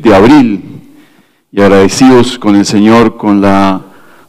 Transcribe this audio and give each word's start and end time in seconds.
de 0.03 0.15
abril 0.15 0.83
y 1.51 1.63
agradecidos 1.63 2.39
con 2.39 2.57
el 2.57 2.67
Señor 2.67 3.17
con 3.17 3.41
la 3.41 3.81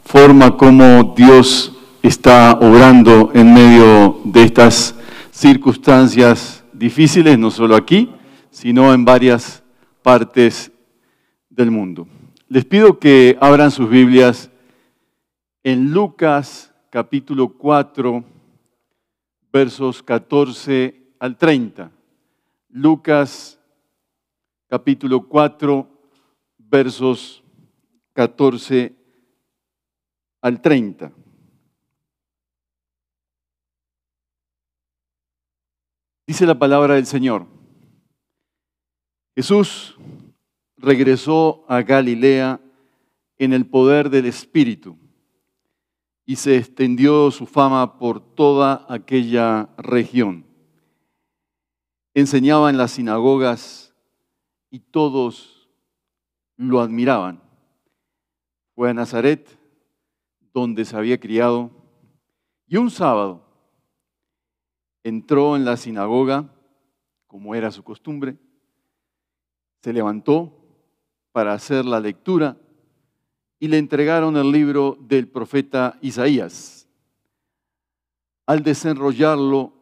forma 0.06 0.56
como 0.56 1.12
Dios 1.14 1.76
está 2.02 2.52
obrando 2.62 3.30
en 3.34 3.52
medio 3.52 4.22
de 4.24 4.44
estas 4.44 4.94
circunstancias 5.30 6.64
difíciles, 6.72 7.38
no 7.38 7.50
solo 7.50 7.76
aquí, 7.76 8.10
sino 8.50 8.94
en 8.94 9.04
varias 9.04 9.62
partes 10.02 10.71
del 11.54 11.70
mundo. 11.70 12.06
Les 12.48 12.64
pido 12.64 12.98
que 12.98 13.36
abran 13.40 13.70
sus 13.70 13.88
Biblias 13.88 14.50
en 15.62 15.92
Lucas 15.92 16.74
capítulo 16.90 17.56
4, 17.56 18.24
versos 19.52 20.02
14 20.02 21.14
al 21.18 21.36
30. 21.36 21.90
Lucas 22.68 23.58
capítulo 24.68 25.28
4, 25.28 25.88
versos 26.58 27.42
14 28.14 28.94
al 30.40 30.60
30. 30.60 31.12
Dice 36.26 36.46
la 36.46 36.58
palabra 36.58 36.94
del 36.94 37.06
Señor. 37.06 37.46
Jesús 39.34 39.96
regresó 40.82 41.64
a 41.68 41.82
Galilea 41.82 42.60
en 43.38 43.52
el 43.52 43.66
poder 43.66 44.10
del 44.10 44.26
Espíritu 44.26 44.98
y 46.26 46.36
se 46.36 46.56
extendió 46.56 47.30
su 47.30 47.46
fama 47.46 47.98
por 47.98 48.20
toda 48.34 48.84
aquella 48.88 49.70
región. 49.78 50.44
Enseñaba 52.14 52.68
en 52.68 52.76
las 52.76 52.90
sinagogas 52.90 53.94
y 54.70 54.80
todos 54.80 55.68
lo 56.56 56.80
admiraban. 56.80 57.40
Fue 58.74 58.90
a 58.90 58.94
Nazaret, 58.94 59.48
donde 60.52 60.84
se 60.84 60.96
había 60.96 61.18
criado, 61.18 61.70
y 62.66 62.76
un 62.76 62.90
sábado 62.90 63.46
entró 65.04 65.56
en 65.56 65.64
la 65.64 65.76
sinagoga, 65.76 66.52
como 67.26 67.54
era 67.54 67.70
su 67.70 67.82
costumbre, 67.82 68.36
se 69.80 69.92
levantó 69.92 70.61
para 71.32 71.54
hacer 71.54 71.84
la 71.84 71.98
lectura 71.98 72.56
y 73.58 73.68
le 73.68 73.78
entregaron 73.78 74.36
el 74.36 74.52
libro 74.52 74.98
del 75.00 75.28
profeta 75.28 75.98
Isaías. 76.02 76.88
Al 78.46 78.62
desenrollarlo, 78.62 79.72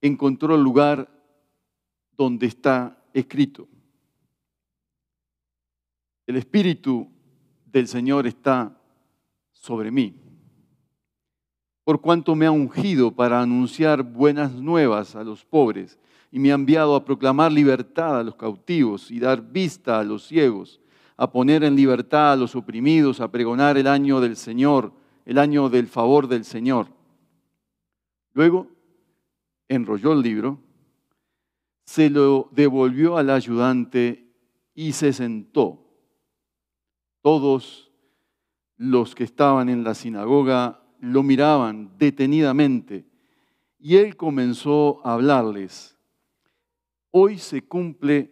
encontró 0.00 0.54
el 0.54 0.62
lugar 0.62 1.08
donde 2.16 2.46
está 2.46 3.02
escrito. 3.12 3.68
El 6.26 6.36
Espíritu 6.36 7.08
del 7.66 7.86
Señor 7.88 8.26
está 8.26 8.76
sobre 9.52 9.90
mí, 9.90 10.14
por 11.84 12.00
cuanto 12.00 12.34
me 12.34 12.46
ha 12.46 12.50
ungido 12.50 13.10
para 13.10 13.40
anunciar 13.40 14.02
buenas 14.02 14.52
nuevas 14.52 15.14
a 15.14 15.22
los 15.22 15.44
pobres 15.44 15.98
y 16.34 16.40
me 16.40 16.50
ha 16.50 16.56
enviado 16.56 16.96
a 16.96 17.04
proclamar 17.04 17.52
libertad 17.52 18.18
a 18.18 18.24
los 18.24 18.34
cautivos 18.34 19.08
y 19.12 19.20
dar 19.20 19.40
vista 19.40 20.00
a 20.00 20.02
los 20.02 20.26
ciegos, 20.26 20.80
a 21.16 21.30
poner 21.30 21.62
en 21.62 21.76
libertad 21.76 22.32
a 22.32 22.36
los 22.36 22.56
oprimidos, 22.56 23.20
a 23.20 23.30
pregonar 23.30 23.78
el 23.78 23.86
año 23.86 24.20
del 24.20 24.34
Señor, 24.34 24.92
el 25.26 25.38
año 25.38 25.68
del 25.68 25.86
favor 25.86 26.26
del 26.26 26.44
Señor. 26.44 26.88
Luego 28.32 28.66
enrolló 29.68 30.12
el 30.12 30.22
libro, 30.22 30.58
se 31.84 32.10
lo 32.10 32.48
devolvió 32.50 33.16
al 33.16 33.30
ayudante 33.30 34.34
y 34.74 34.90
se 34.90 35.12
sentó. 35.12 35.86
Todos 37.22 37.92
los 38.76 39.14
que 39.14 39.22
estaban 39.22 39.68
en 39.68 39.84
la 39.84 39.94
sinagoga 39.94 40.82
lo 40.98 41.22
miraban 41.22 41.96
detenidamente 41.96 43.06
y 43.78 43.98
él 43.98 44.16
comenzó 44.16 45.00
a 45.04 45.12
hablarles 45.12 45.93
Hoy 47.16 47.38
se 47.38 47.62
cumple 47.62 48.28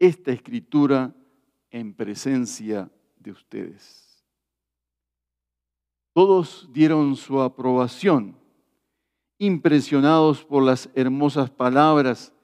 esta 0.00 0.32
escritura 0.32 1.14
en 1.70 1.94
presencia 1.94 2.90
de 3.20 3.30
ustedes. 3.30 4.26
Todos 6.12 6.68
dieron 6.72 7.14
su 7.14 7.40
aprobación, 7.40 8.36
impresionados 9.38 10.44
por 10.44 10.64
las 10.64 10.90
hermosas 10.96 11.50
palabras 11.50 12.34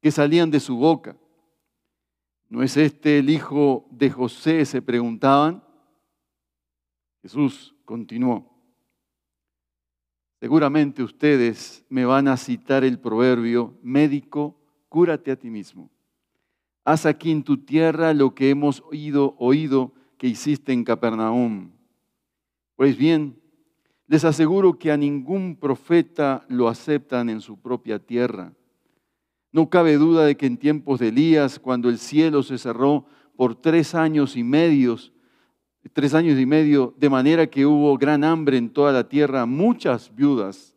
que 0.00 0.10
salían 0.10 0.50
de 0.50 0.60
su 0.60 0.78
boca. 0.78 1.14
¿No 2.48 2.62
es 2.62 2.78
este 2.78 3.18
el 3.18 3.28
hijo 3.28 3.86
de 3.90 4.08
José? 4.08 4.64
se 4.64 4.80
preguntaban. 4.80 5.62
Jesús 7.20 7.76
continuó. 7.84 8.57
Seguramente 10.40 11.02
ustedes 11.02 11.84
me 11.88 12.04
van 12.04 12.28
a 12.28 12.36
citar 12.36 12.84
el 12.84 13.00
proverbio, 13.00 13.76
médico, 13.82 14.56
cúrate 14.88 15.32
a 15.32 15.36
ti 15.36 15.50
mismo. 15.50 15.90
Haz 16.84 17.06
aquí 17.06 17.32
en 17.32 17.42
tu 17.42 17.58
tierra 17.58 18.14
lo 18.14 18.34
que 18.34 18.50
hemos 18.50 18.80
oído, 18.82 19.34
oído 19.38 19.92
que 20.16 20.28
hiciste 20.28 20.72
en 20.72 20.84
Capernaum. 20.84 21.72
Pues 22.76 22.96
bien, 22.96 23.40
les 24.06 24.24
aseguro 24.24 24.78
que 24.78 24.92
a 24.92 24.96
ningún 24.96 25.56
profeta 25.56 26.46
lo 26.48 26.68
aceptan 26.68 27.28
en 27.28 27.40
su 27.40 27.60
propia 27.60 27.98
tierra. 27.98 28.52
No 29.50 29.68
cabe 29.68 29.96
duda 29.96 30.24
de 30.24 30.36
que 30.36 30.46
en 30.46 30.56
tiempos 30.56 31.00
de 31.00 31.08
Elías, 31.08 31.58
cuando 31.58 31.88
el 31.88 31.98
cielo 31.98 32.42
se 32.44 32.58
cerró 32.58 33.06
por 33.36 33.56
tres 33.56 33.94
años 33.94 34.36
y 34.36 34.44
medios, 34.44 35.12
tres 35.92 36.14
años 36.14 36.38
y 36.38 36.46
medio, 36.46 36.94
de 36.98 37.10
manera 37.10 37.46
que 37.46 37.66
hubo 37.66 37.96
gran 37.96 38.24
hambre 38.24 38.56
en 38.56 38.70
toda 38.70 38.92
la 38.92 39.08
tierra. 39.08 39.46
Muchas 39.46 40.14
viudas 40.14 40.74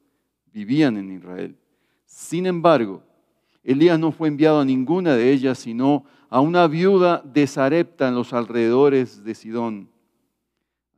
vivían 0.54 0.98
en 0.98 1.12
Israel. 1.12 1.56
Sin 2.06 2.46
embargo, 2.46 3.04
Elías 3.64 4.00
no 4.00 4.12
fue 4.12 4.28
enviado 4.28 4.60
a 4.60 4.66
ninguna 4.66 5.16
de 5.16 5.32
ellas, 5.32 5.60
sino 5.60 6.06
a 6.30 6.40
una 6.40 6.68
viuda 6.68 7.22
de 7.26 7.46
Sarepta 7.46 8.08
en 8.08 8.16
los 8.16 8.34
alrededores 8.34 9.24
de 9.24 9.36
Sidón. 9.36 9.90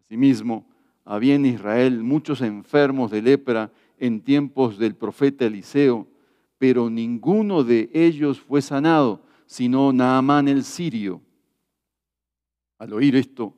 Asimismo, 0.06 0.66
había 1.06 1.36
en 1.36 1.46
Israel 1.46 2.04
muchos 2.04 2.42
enfermos 2.42 3.12
de 3.12 3.22
lepra 3.22 3.72
en 4.00 4.22
tiempos 4.22 4.78
del 4.78 4.96
profeta 4.96 5.46
Eliseo, 5.46 6.08
pero 6.58 6.90
ninguno 6.90 7.64
de 7.64 7.90
ellos 7.94 8.40
fue 8.40 8.62
sanado, 8.62 9.22
sino 9.46 9.92
Naamán 9.92 10.48
el 10.48 10.64
sirio. 10.64 11.22
Al 12.78 12.94
oír 12.94 13.16
esto, 13.16 13.54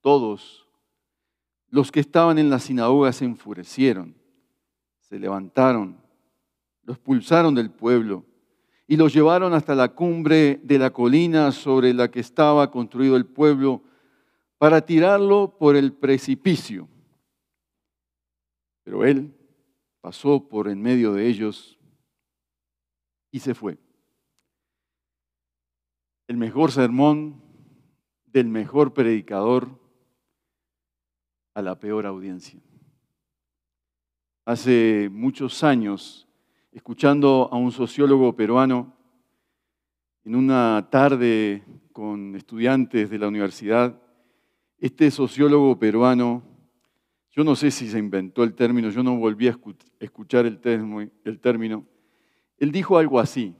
todos 0.00 0.68
los 1.70 1.92
que 1.92 2.00
estaban 2.00 2.38
en 2.38 2.50
la 2.50 2.58
sinagoga 2.58 3.12
se 3.12 3.24
enfurecieron, 3.24 4.16
se 5.00 5.18
levantaron, 5.18 6.00
los 6.82 6.96
expulsaron 6.96 7.54
del 7.54 7.70
pueblo 7.70 8.24
y 8.86 8.96
los 8.96 9.12
llevaron 9.12 9.52
hasta 9.52 9.74
la 9.74 9.88
cumbre 9.94 10.60
de 10.62 10.78
la 10.78 10.90
colina 10.90 11.52
sobre 11.52 11.92
la 11.92 12.10
que 12.10 12.20
estaba 12.20 12.70
construido 12.70 13.16
el 13.16 13.26
pueblo 13.26 13.82
para 14.56 14.80
tirarlo 14.80 15.56
por 15.58 15.76
el 15.76 15.92
precipicio. 15.92 16.88
Pero 18.82 19.04
él 19.04 19.34
pasó 20.00 20.48
por 20.48 20.68
en 20.68 20.80
medio 20.80 21.12
de 21.12 21.28
ellos 21.28 21.78
y 23.30 23.40
se 23.40 23.54
fue. 23.54 23.78
El 26.26 26.38
mejor 26.38 26.72
sermón 26.72 27.42
del 28.26 28.48
mejor 28.48 28.94
predicador 28.94 29.68
a 31.58 31.62
la 31.62 31.74
peor 31.74 32.06
audiencia. 32.06 32.60
Hace 34.44 35.08
muchos 35.10 35.64
años, 35.64 36.28
escuchando 36.70 37.48
a 37.50 37.56
un 37.56 37.72
sociólogo 37.72 38.36
peruano, 38.36 38.96
en 40.22 40.36
una 40.36 40.86
tarde 40.88 41.64
con 41.92 42.36
estudiantes 42.36 43.10
de 43.10 43.18
la 43.18 43.26
universidad, 43.26 44.00
este 44.78 45.10
sociólogo 45.10 45.76
peruano, 45.76 46.44
yo 47.32 47.42
no 47.42 47.56
sé 47.56 47.72
si 47.72 47.88
se 47.88 47.98
inventó 47.98 48.44
el 48.44 48.54
término, 48.54 48.90
yo 48.90 49.02
no 49.02 49.16
volví 49.16 49.48
a 49.48 49.58
escuchar 49.98 50.46
el 50.46 50.60
término, 50.60 51.88
él 52.56 52.70
dijo 52.70 52.98
algo 52.98 53.18
así, 53.18 53.52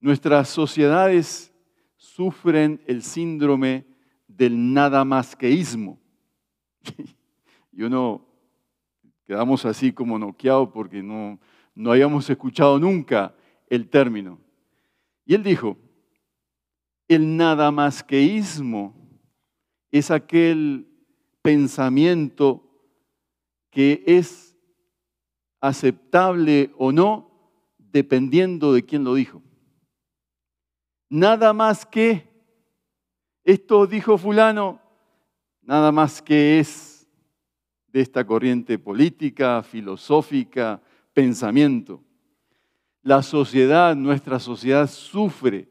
nuestras 0.00 0.48
sociedades 0.48 1.52
sufren 1.96 2.82
el 2.86 3.02
síndrome 3.02 3.84
del 4.26 4.72
nada 4.72 5.04
más 5.04 5.36
queísmo 5.36 6.00
y 7.72 7.82
uno 7.82 8.24
quedamos 9.26 9.64
así 9.64 9.92
como 9.92 10.18
noqueado 10.18 10.70
porque 10.72 11.02
no, 11.02 11.38
no 11.74 11.92
habíamos 11.92 12.28
escuchado 12.30 12.78
nunca 12.78 13.34
el 13.68 13.88
término. 13.88 14.38
Y 15.24 15.34
él 15.34 15.42
dijo, 15.42 15.76
El 17.08 17.36
nada 17.36 17.70
más 17.70 18.02
queísmo 18.02 18.94
es 19.90 20.10
aquel 20.10 20.88
pensamiento 21.42 22.62
que 23.70 24.02
es 24.06 24.56
aceptable 25.60 26.72
o 26.76 26.92
no 26.92 27.30
dependiendo 27.78 28.72
de 28.72 28.84
quién 28.84 29.04
lo 29.04 29.14
dijo. 29.14 29.42
Nada 31.08 31.52
más 31.52 31.86
que 31.86 32.28
esto 33.44 33.86
dijo 33.86 34.18
fulano, 34.18 34.80
nada 35.66 35.92
más 35.92 36.20
que 36.20 36.58
es 36.58 37.06
de 37.88 38.00
esta 38.00 38.26
corriente 38.26 38.78
política, 38.78 39.62
filosófica, 39.62 40.82
pensamiento. 41.12 42.02
La 43.02 43.22
sociedad, 43.22 43.94
nuestra 43.94 44.38
sociedad 44.38 44.88
sufre 44.88 45.68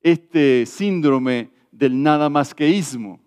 este 0.00 0.66
síndrome 0.66 1.50
del 1.70 2.02
nada 2.02 2.28
más 2.28 2.54
queísmo. 2.54 3.20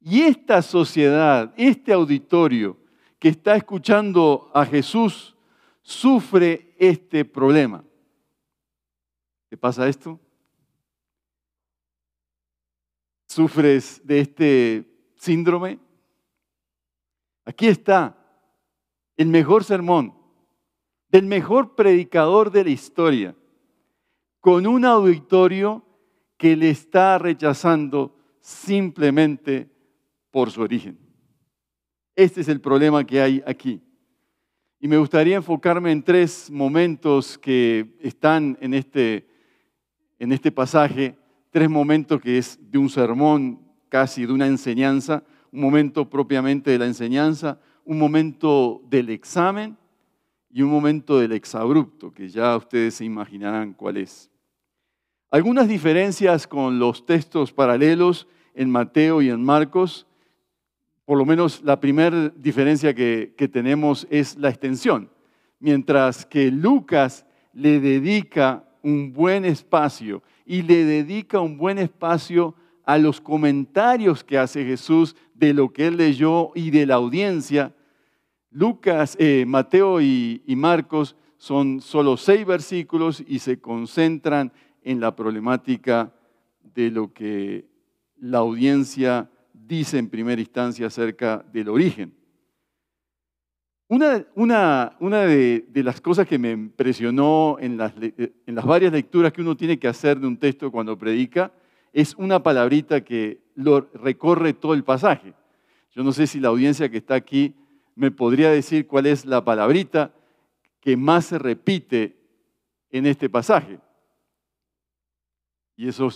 Y 0.00 0.22
esta 0.22 0.60
sociedad, 0.62 1.52
este 1.56 1.92
auditorio 1.92 2.76
que 3.18 3.28
está 3.28 3.56
escuchando 3.56 4.50
a 4.52 4.66
Jesús, 4.66 5.36
sufre 5.82 6.74
este 6.78 7.24
problema. 7.24 7.84
¿Qué 9.48 9.56
pasa 9.56 9.88
esto? 9.88 10.18
¿Sufres 13.26 14.00
de 14.04 14.20
este 14.20 14.93
síndrome? 15.24 15.78
Aquí 17.44 17.66
está 17.66 18.16
el 19.16 19.28
mejor 19.28 19.64
sermón 19.64 20.14
del 21.08 21.26
mejor 21.26 21.76
predicador 21.76 22.50
de 22.50 22.64
la 22.64 22.70
historia, 22.70 23.36
con 24.40 24.66
un 24.66 24.84
auditorio 24.84 25.84
que 26.36 26.56
le 26.56 26.70
está 26.70 27.18
rechazando 27.18 28.16
simplemente 28.40 29.70
por 30.30 30.50
su 30.50 30.60
origen. 30.60 30.98
Este 32.16 32.40
es 32.40 32.48
el 32.48 32.60
problema 32.60 33.04
que 33.04 33.20
hay 33.20 33.42
aquí. 33.46 33.80
Y 34.80 34.88
me 34.88 34.98
gustaría 34.98 35.36
enfocarme 35.36 35.92
en 35.92 36.02
tres 36.02 36.50
momentos 36.50 37.38
que 37.38 37.96
están 38.00 38.58
en 38.60 38.74
este, 38.74 39.26
en 40.18 40.32
este 40.32 40.52
pasaje, 40.52 41.16
tres 41.50 41.70
momentos 41.70 42.20
que 42.20 42.38
es 42.38 42.58
de 42.60 42.76
un 42.76 42.90
sermón, 42.90 43.63
casi 43.94 44.26
de 44.26 44.32
una 44.32 44.48
enseñanza, 44.48 45.22
un 45.52 45.60
momento 45.60 46.10
propiamente 46.10 46.72
de 46.72 46.78
la 46.80 46.86
enseñanza, 46.86 47.60
un 47.84 47.96
momento 47.96 48.82
del 48.90 49.08
examen 49.08 49.76
y 50.50 50.62
un 50.62 50.70
momento 50.72 51.20
del 51.20 51.30
exabrupto, 51.30 52.12
que 52.12 52.28
ya 52.28 52.56
ustedes 52.56 52.94
se 52.94 53.04
imaginarán 53.04 53.72
cuál 53.72 53.98
es. 53.98 54.28
Algunas 55.30 55.68
diferencias 55.68 56.48
con 56.48 56.80
los 56.80 57.06
textos 57.06 57.52
paralelos 57.52 58.26
en 58.52 58.68
Mateo 58.68 59.22
y 59.22 59.28
en 59.28 59.44
Marcos 59.44 60.08
por 61.04 61.16
lo 61.16 61.24
menos 61.24 61.62
la 61.62 61.78
primera 61.78 62.32
diferencia 62.34 62.92
que, 62.94 63.32
tenemos 63.52 64.08
es 64.10 64.36
la 64.38 64.48
extensión. 64.48 65.08
Mientras 65.60 66.26
que 66.26 66.50
Lucas 66.50 67.26
le 67.52 67.78
dedica 67.78 68.64
un 68.82 69.12
buen 69.12 69.44
espacio 69.44 70.20
y 70.44 70.62
le 70.62 70.84
dedica 70.84 71.38
un 71.38 71.56
buen 71.56 71.78
espacio 71.78 72.56
a 72.84 72.98
los 72.98 73.20
comentarios 73.20 74.22
que 74.22 74.38
hace 74.38 74.64
Jesús 74.64 75.16
de 75.34 75.54
lo 75.54 75.72
que 75.72 75.86
él 75.86 75.96
leyó 75.96 76.50
y 76.54 76.70
de 76.70 76.86
la 76.86 76.94
audiencia, 76.94 77.74
Lucas, 78.50 79.16
eh, 79.18 79.44
Mateo 79.46 80.00
y, 80.00 80.42
Marcos 80.46 81.16
son 81.36 81.80
solo 81.80 82.16
seis 82.16 82.46
versículos 82.46 83.22
y 83.26 83.40
se 83.40 83.60
concentran 83.60 84.52
en 84.82 85.00
la 85.00 85.16
problemática 85.16 86.12
de 86.62 86.90
lo 86.90 87.12
que 87.12 87.66
la 88.16 88.38
audiencia 88.38 89.28
dice 89.52 89.98
en 89.98 90.08
primera 90.08 90.40
instancia 90.40 90.86
acerca 90.86 91.44
del 91.52 91.68
origen. 91.68 92.14
Una, 93.88 94.96
de, 95.26 95.82
las 95.82 96.00
cosas 96.00 96.26
que 96.26 96.38
me 96.38 96.52
impresionó 96.52 97.56
en 97.60 97.76
las 97.76 98.64
varias 98.64 98.92
lecturas 98.92 99.32
que 99.32 99.42
uno 99.42 99.56
tiene 99.56 99.78
que 99.78 99.88
hacer 99.88 100.18
de 100.20 100.26
un 100.26 100.36
texto 100.36 100.70
cuando 100.70 100.96
predica 100.96 101.52
es 101.94 102.16
una 102.16 102.42
palabrita 102.42 103.04
que 103.04 103.40
recorre 103.94 104.52
todo 104.52 104.74
el 104.74 104.82
pasaje. 104.82 105.32
Yo 105.92 106.02
no 106.02 106.12
sé 106.12 106.26
si 106.26 106.40
la 106.40 106.48
audiencia 106.48 106.90
que 106.90 106.98
está 106.98 107.14
aquí 107.14 107.54
me 107.94 108.10
podría 108.10 108.50
decir 108.50 108.88
cuál 108.88 109.06
es 109.06 109.24
la 109.24 109.44
palabrita 109.44 110.12
que 110.80 110.96
más 110.96 111.26
se 111.26 111.38
repite 111.38 112.18
en 112.90 113.06
este 113.06 113.30
pasaje. 113.30 113.78
Y 115.76 115.86
eso 115.86 116.08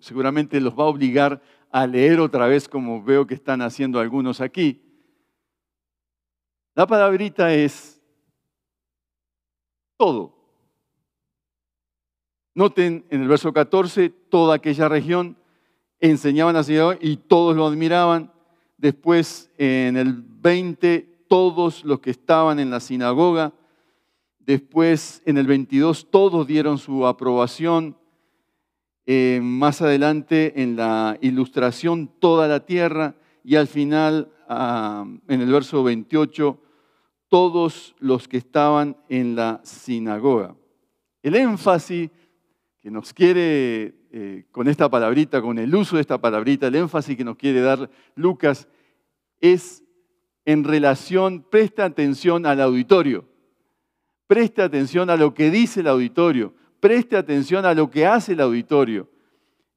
seguramente 0.00 0.60
los 0.60 0.78
va 0.78 0.84
a 0.84 0.86
obligar 0.86 1.42
a 1.72 1.84
leer 1.88 2.20
otra 2.20 2.46
vez 2.46 2.68
como 2.68 3.02
veo 3.02 3.26
que 3.26 3.34
están 3.34 3.60
haciendo 3.60 3.98
algunos 3.98 4.40
aquí. 4.40 4.80
La 6.76 6.86
palabrita 6.86 7.52
es 7.52 8.00
todo. 9.96 10.37
Noten 12.58 13.04
en 13.10 13.22
el 13.22 13.28
verso 13.28 13.52
14, 13.52 14.08
toda 14.08 14.56
aquella 14.56 14.88
región 14.88 15.36
enseñaban 16.00 16.56
a 16.56 16.64
Señor 16.64 16.98
y 17.00 17.16
todos 17.16 17.54
lo 17.54 17.64
admiraban. 17.64 18.32
Después 18.76 19.48
en 19.58 19.96
el 19.96 20.12
20, 20.12 21.08
todos 21.28 21.84
los 21.84 22.00
que 22.00 22.10
estaban 22.10 22.58
en 22.58 22.70
la 22.70 22.80
sinagoga. 22.80 23.52
Después 24.40 25.22
en 25.24 25.38
el 25.38 25.46
22, 25.46 26.10
todos 26.10 26.48
dieron 26.48 26.78
su 26.78 27.06
aprobación. 27.06 27.96
Eh, 29.06 29.38
más 29.40 29.80
adelante 29.80 30.60
en 30.60 30.74
la 30.74 31.16
ilustración 31.20 32.10
toda 32.18 32.48
la 32.48 32.66
tierra 32.66 33.14
y 33.44 33.54
al 33.54 33.68
final, 33.68 34.32
ah, 34.48 35.06
en 35.28 35.40
el 35.40 35.52
verso 35.52 35.84
28, 35.84 36.60
todos 37.28 37.94
los 38.00 38.26
que 38.26 38.38
estaban 38.38 38.96
en 39.08 39.36
la 39.36 39.60
sinagoga. 39.62 40.56
El 41.22 41.36
énfasis 41.36 42.10
que 42.80 42.90
nos 42.90 43.12
quiere, 43.12 43.94
eh, 44.12 44.44
con 44.50 44.68
esta 44.68 44.88
palabrita, 44.88 45.42
con 45.42 45.58
el 45.58 45.74
uso 45.74 45.96
de 45.96 46.02
esta 46.02 46.18
palabrita, 46.18 46.68
el 46.68 46.76
énfasis 46.76 47.16
que 47.16 47.24
nos 47.24 47.36
quiere 47.36 47.60
dar 47.60 47.90
Lucas 48.14 48.68
es 49.40 49.84
en 50.44 50.64
relación, 50.64 51.42
presta 51.42 51.84
atención 51.84 52.46
al 52.46 52.60
auditorio, 52.60 53.28
presta 54.26 54.64
atención 54.64 55.10
a 55.10 55.16
lo 55.16 55.34
que 55.34 55.50
dice 55.50 55.80
el 55.80 55.88
auditorio, 55.88 56.54
preste 56.80 57.16
atención 57.16 57.66
a 57.66 57.74
lo 57.74 57.90
que 57.90 58.06
hace 58.06 58.32
el 58.32 58.40
auditorio. 58.40 59.10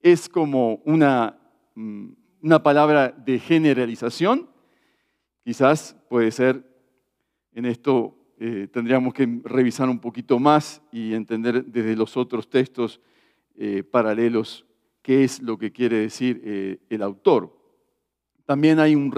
Es 0.01 0.30
como 0.30 0.75
una, 0.86 1.39
mm, 1.75 2.09
una 2.42 2.63
palabra 2.63 3.10
de 3.10 3.39
generalización. 3.39 4.50
Quizás 5.43 5.96
puede 6.10 6.31
ser, 6.31 6.63
en 7.53 7.65
esto 7.65 8.21
eh, 8.43 8.67
tendríamos 8.71 9.13
que 9.13 9.39
revisar 9.43 9.88
un 9.88 10.00
poquito 10.00 10.39
más 10.39 10.81
y 10.91 11.13
entender 11.13 11.63
desde 11.63 11.95
los 11.95 12.17
otros 12.17 12.50
textos 12.50 13.00
eh, 13.55 13.83
paralelos 13.83 14.65
qué 15.03 15.24
es 15.24 15.43
lo 15.43 15.60
que 15.60 15.71
quiere 15.71 15.98
decir 15.98 16.41
eh, 16.43 16.79
el 16.89 17.03
autor. 17.03 17.55
También 18.48 18.79
hay 18.79 18.95
un, 18.95 19.13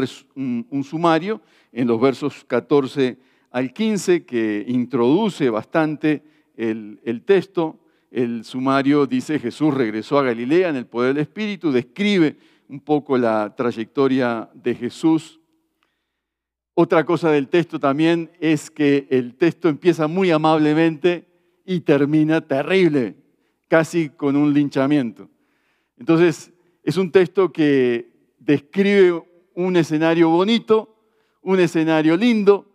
un, 0.70 0.84
sumario 0.84 1.42
en 1.72 1.88
los 1.88 2.02
versos 2.02 2.44
14 2.44 3.18
al 3.50 3.72
15 3.72 4.26
que 4.26 4.66
introduce 4.68 5.50
bastante 5.50 6.22
el, 6.58 7.24
texto, 7.26 7.80
el 8.12 8.44
sumario 8.44 9.08
dice 9.08 9.40
Jesús 9.40 9.74
regresó 9.74 10.20
a 10.20 10.24
Galilea 10.24 10.68
en 10.68 10.76
el 10.76 10.86
poder 10.86 11.14
del 11.14 11.22
Espíritu, 11.22 11.72
describe 11.72 12.36
un 12.68 12.82
poco 12.82 13.18
la 13.18 13.56
trayectoria 13.56 14.50
de 14.54 14.76
Jesús. 14.76 15.40
Otra 16.76 17.06
cosa 17.06 17.30
del 17.30 17.50
texto 17.50 17.80
también 17.80 18.32
es 18.40 18.72
que 18.72 19.08
el 19.12 19.36
texto 19.36 19.70
empieza 19.70 20.08
muy 20.08 20.32
amablemente 20.32 21.26
y 21.66 21.82
termina 21.82 22.42
terrible, 22.42 23.16
casi 23.68 24.10
con 24.10 24.36
un 24.36 24.54
linchamiento. 24.54 25.30
Entonces, 25.98 26.52
es 26.84 26.98
un 26.98 27.12
texto 27.12 27.52
que 27.52 28.10
describe 28.40 29.24
un 29.54 29.76
escenario 29.78 30.30
bonito, 30.30 30.96
un 31.44 31.60
escenario 31.60 32.18
lindo, 32.18 32.68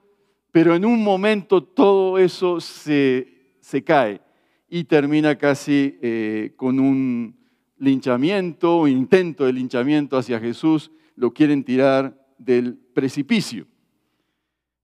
pero 0.53 0.75
en 0.75 0.85
un 0.85 1.03
momento 1.03 1.63
todo 1.63 2.19
eso 2.19 2.61
se 2.61 3.85
cae 3.85 4.21
y 4.69 4.85
termina 4.85 5.37
casi 5.37 5.99
eh, 6.03 6.53
con 6.57 6.79
un 6.79 7.37
linchamiento, 7.79 8.81
un 8.81 8.91
intento 8.91 9.45
de 9.47 9.53
linchamiento 9.53 10.17
hacia 10.17 10.41
Jesús, 10.41 10.91
lo 11.17 11.33
quieren 11.33 11.65
tirar 11.65 12.27
del 12.39 12.77
precipicio. 12.95 13.67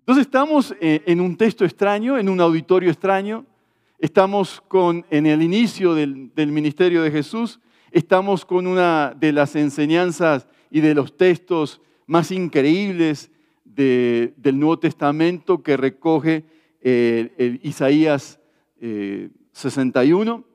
Entonces 0.04 0.26
estamos 0.26 0.76
eh, 0.82 1.02
en 1.06 1.18
un 1.18 1.34
texto 1.34 1.64
extraño, 1.64 2.18
en 2.18 2.28
un 2.28 2.38
auditorio 2.38 2.90
extraño, 2.90 3.46
estamos 3.98 4.62
en 5.10 5.24
el 5.24 5.40
inicio 5.40 5.94
del, 5.94 6.30
ministerio 6.36 7.00
de 7.00 7.10
Jesús, 7.10 7.58
estamos 7.90 8.44
con 8.44 8.66
una 8.66 9.16
de 9.18 9.32
las 9.32 9.56
enseñanzas 9.56 10.46
y 10.70 10.82
de 10.82 10.94
los 10.94 11.16
textos 11.16 11.80
más 12.06 12.30
increíbles 12.32 13.30
del 13.64 14.58
Nuevo 14.58 14.78
Testamento 14.78 15.62
que 15.62 15.78
recoge 15.78 16.44
eh, 16.82 17.58
Isaías 17.62 18.38
61. 19.52 20.34
Eh, 20.36 20.54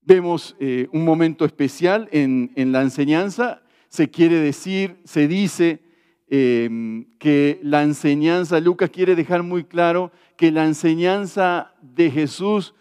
vemos 0.00 0.56
un 0.90 1.04
momento 1.04 1.44
especial 1.44 2.08
en, 2.12 2.50
la 2.72 2.80
enseñanza. 2.80 3.62
Se 3.90 4.08
quiere 4.08 4.36
decir, 4.36 4.96
se 5.04 5.28
dice 5.28 5.83
em, 6.28 7.04
que 7.18 7.60
la 7.62 7.82
enseñanza, 7.82 8.60
Lucas 8.60 8.90
quiere 8.90 9.14
dejar 9.14 9.42
muy 9.42 9.64
claro 9.64 10.10
que 10.36 10.50
la 10.50 10.64
enseñanza 10.64 11.74
de 11.80 12.10
Jesús 12.10 12.74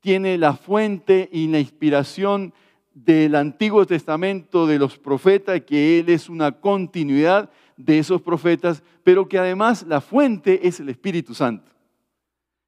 tiene 0.00 0.38
la 0.38 0.54
fuente 0.54 1.28
y 1.32 1.48
la 1.48 1.60
inspiración 1.60 2.52
del 2.92 3.34
Antiguo 3.34 3.86
Testamento, 3.86 4.66
de 4.66 4.78
los 4.78 4.98
profetas, 4.98 5.60
que 5.62 6.00
Él 6.00 6.08
es 6.08 6.28
una 6.28 6.52
continuidad 6.52 7.50
de 7.76 7.98
esos 7.98 8.20
profetas, 8.20 8.82
pero 9.02 9.28
que 9.28 9.38
además 9.38 9.84
la 9.88 10.00
fuente 10.00 10.66
es 10.66 10.80
el 10.80 10.88
Espíritu 10.88 11.34
Santo. 11.34 11.70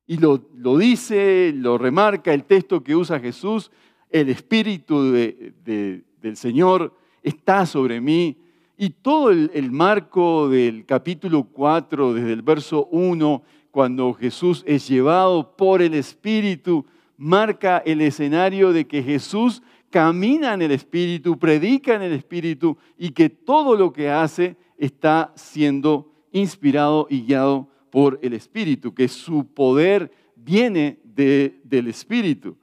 Y 0.06 0.16
lo, 0.18 0.48
lo 0.54 0.78
dice, 0.78 1.52
lo 1.54 1.78
remarca 1.78 2.32
el 2.32 2.44
texto 2.44 2.82
que 2.82 2.96
usa 2.96 3.20
Jesús, 3.20 3.70
el 4.12 4.28
Espíritu 4.28 5.10
del 5.10 6.36
Señor 6.36 6.94
está 7.22 7.64
sobre 7.66 8.00
mí. 8.00 8.41
Y 8.82 8.90
todo 8.90 9.30
el, 9.30 9.70
marco 9.70 10.48
del 10.48 10.84
capítulo 10.84 11.44
4, 11.44 12.14
desde 12.14 12.32
el 12.32 12.42
verso 12.42 12.88
1, 12.90 13.40
cuando 13.70 14.12
Jesús 14.12 14.64
es 14.66 14.88
llevado 14.88 15.56
por 15.56 15.82
el 15.82 15.94
Espíritu, 15.94 16.84
marca 17.16 17.78
el 17.86 18.00
escenario 18.00 18.72
de 18.72 18.88
que 18.88 19.04
Jesús 19.04 19.62
camina 19.88 20.52
en 20.52 20.62
el 20.62 20.72
Espíritu, 20.72 21.38
predica 21.38 21.94
en 21.94 22.02
el 22.02 22.12
Espíritu 22.12 22.76
y 22.98 23.10
que 23.10 23.30
todo 23.30 23.76
lo 23.76 23.92
que 23.92 24.10
hace 24.10 24.56
está 24.76 25.32
siendo 25.36 26.10
inspirado 26.32 27.06
y 27.08 27.22
guiado 27.22 27.68
por 27.88 28.18
el 28.20 28.32
Espíritu, 28.32 28.92
que 28.92 29.06
su 29.06 29.46
poder 29.46 30.10
viene 30.34 30.98
del 31.04 31.86
Espíritu 31.86 32.56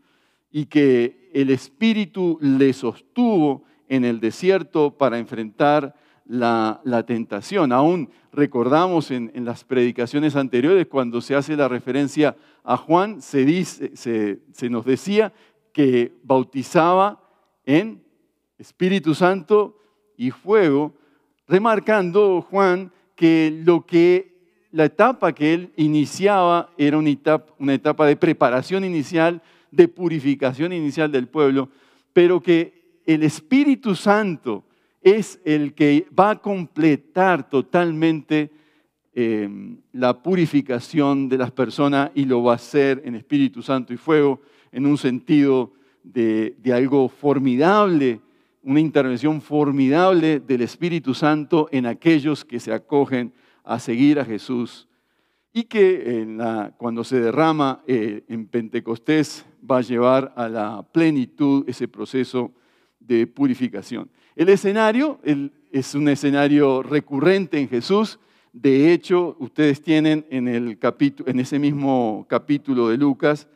y 0.52 0.66
que 0.66 1.30
el 1.34 1.50
Espíritu 1.50 2.38
le 2.42 2.74
sostuvo 2.74 3.64
en 3.88 4.04
el 4.04 4.20
desierto 4.20 4.92
para 4.98 5.18
enfrentar 5.18 5.96
la, 6.30 7.04
tentación. 7.06 7.72
Aún 7.72 8.10
recordamos 8.32 9.12
en, 9.12 9.32
las 9.44 9.64
predicaciones 9.64 10.36
anteriores, 10.36 10.88
cuando 10.88 11.22
se 11.22 11.36
hace 11.36 11.58
la 11.58 11.68
referencia 11.68 12.38
a 12.64 12.78
Juan, 12.78 13.22
se, 13.22 13.66
se 13.66 14.70
nos 14.70 14.86
decía 14.86 15.34
que 15.74 16.14
bautizaba 16.24 17.22
en 17.66 18.04
Espíritu 18.58 19.16
Santo 19.16 19.78
y 20.18 20.32
fuego, 20.32 20.94
remarcando 21.48 22.42
Juan 22.42 22.92
que 23.16 23.62
lo 23.66 23.86
que 23.86 24.30
la 24.72 24.86
etapa 24.86 25.34
que 25.34 25.54
él 25.54 25.74
iniciaba 25.78 26.70
era 26.78 26.98
una 26.98 27.10
etapa, 27.10 27.54
una 27.58 27.74
etapa 27.74 28.06
de 28.06 28.16
preparación 28.16 28.84
inicial, 28.84 29.42
de 29.72 29.88
purificación 29.88 30.74
inicial 30.74 31.12
del 31.12 31.28
pueblo, 31.28 31.70
pero 32.14 32.40
que 32.40 33.02
el 33.06 33.24
Espíritu 33.24 33.96
Santo 33.96 34.64
es 35.02 35.40
el 35.46 35.74
que 35.74 36.08
va 36.18 36.32
a 36.32 36.42
completar 36.42 37.50
totalmente 37.50 38.52
em, 39.14 39.78
la 39.94 40.22
purificación 40.22 41.30
de 41.30 41.38
las 41.38 41.52
personas 41.52 42.12
y 42.16 42.26
lo 42.26 42.44
va 42.44 42.54
a 42.54 42.56
hacer 42.56 43.02
en 43.06 43.16
Espíritu 43.16 43.62
Santo 43.62 43.94
y 43.94 43.98
fuego, 43.98 44.42
en 44.72 44.86
un 44.86 44.98
sentido 44.98 45.74
de, 46.04 46.56
de 46.60 46.74
algo 46.74 47.10
formidable, 47.10 48.22
una 48.64 48.80
intervención 48.80 49.42
formidable 49.42 50.40
del 50.40 50.62
Espíritu 50.62 51.14
Santo 51.14 51.70
en 51.72 51.86
aquellos 51.86 52.46
que 52.46 52.60
se 52.60 52.74
acogen 52.74 53.34
a 53.64 53.80
seguir 53.80 54.20
a 54.20 54.26
Jesús. 54.26 54.88
Y 55.52 55.64
que 55.64 56.28
cuando 56.78 57.04
se 57.04 57.20
derrama 57.20 57.82
eh, 57.88 58.24
en 58.28 58.48
Pentecostés 58.48 59.46
va 59.70 59.78
a 59.78 59.82
llevar 59.82 60.34
a 60.36 60.48
la 60.48 60.84
plenitud 60.92 61.64
ese 61.68 61.88
proceso 61.88 62.52
de 63.00 63.28
purificación. 63.28 64.10
El 64.36 64.50
escenario 64.50 65.20
es 65.72 65.96
un 65.96 66.08
escenario 66.08 66.82
recurrente 66.82 67.60
en 67.60 67.68
Jesús. 67.68 68.20
De 68.54 68.94
hecho, 68.94 69.36
ustedes 69.40 69.82
tienen 69.82 70.26
en, 70.30 70.48
el 70.48 70.78
en 71.26 71.40
ese 71.40 71.60
mismo 71.60 72.26
capítulo 72.30 72.90
de 72.90 72.98
Lucas, 72.98 73.48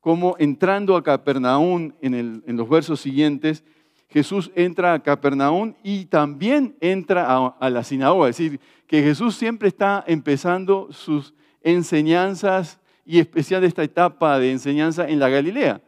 como 0.00 0.36
entrando 0.38 0.96
a 0.96 1.02
Capernaum 1.02 1.92
en, 2.00 2.42
los 2.56 2.68
versos 2.68 3.00
siguientes, 3.00 3.64
Jesús 4.08 4.50
entra 4.54 4.94
a 4.94 5.02
Capernaum 5.02 5.74
y 5.82 6.06
también 6.06 6.76
entra 6.80 7.26
a, 7.26 7.48
a 7.48 7.68
la 7.68 7.84
sinagoga. 7.84 8.28
Es 8.28 8.38
decir, 8.38 8.60
que 8.86 9.02
Jesús 9.02 9.34
siempre 9.34 9.68
está 9.68 10.02
empezando 10.06 10.88
sus 10.92 11.34
enseñanzas 11.62 12.80
y 13.04 13.18
especial 13.18 13.64
esta 13.64 13.82
etapa 13.82 14.38
de 14.38 14.52
enseñanza 14.52 15.08
en 15.08 15.18
la 15.18 15.28
Galilea 15.28 15.82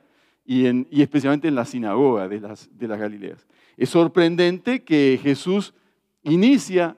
y, 0.50 1.00
especialmente 1.00 1.46
en 1.46 1.54
la 1.54 1.64
sinagoga 1.64 2.26
de 2.26 2.40
las, 2.40 2.68
de 2.76 2.88
las 2.88 2.98
Galileas. 2.98 3.46
Es 3.76 3.90
sorprendente 3.90 4.82
que 4.82 5.16
Jesús 5.22 5.72
inicia 6.24 6.96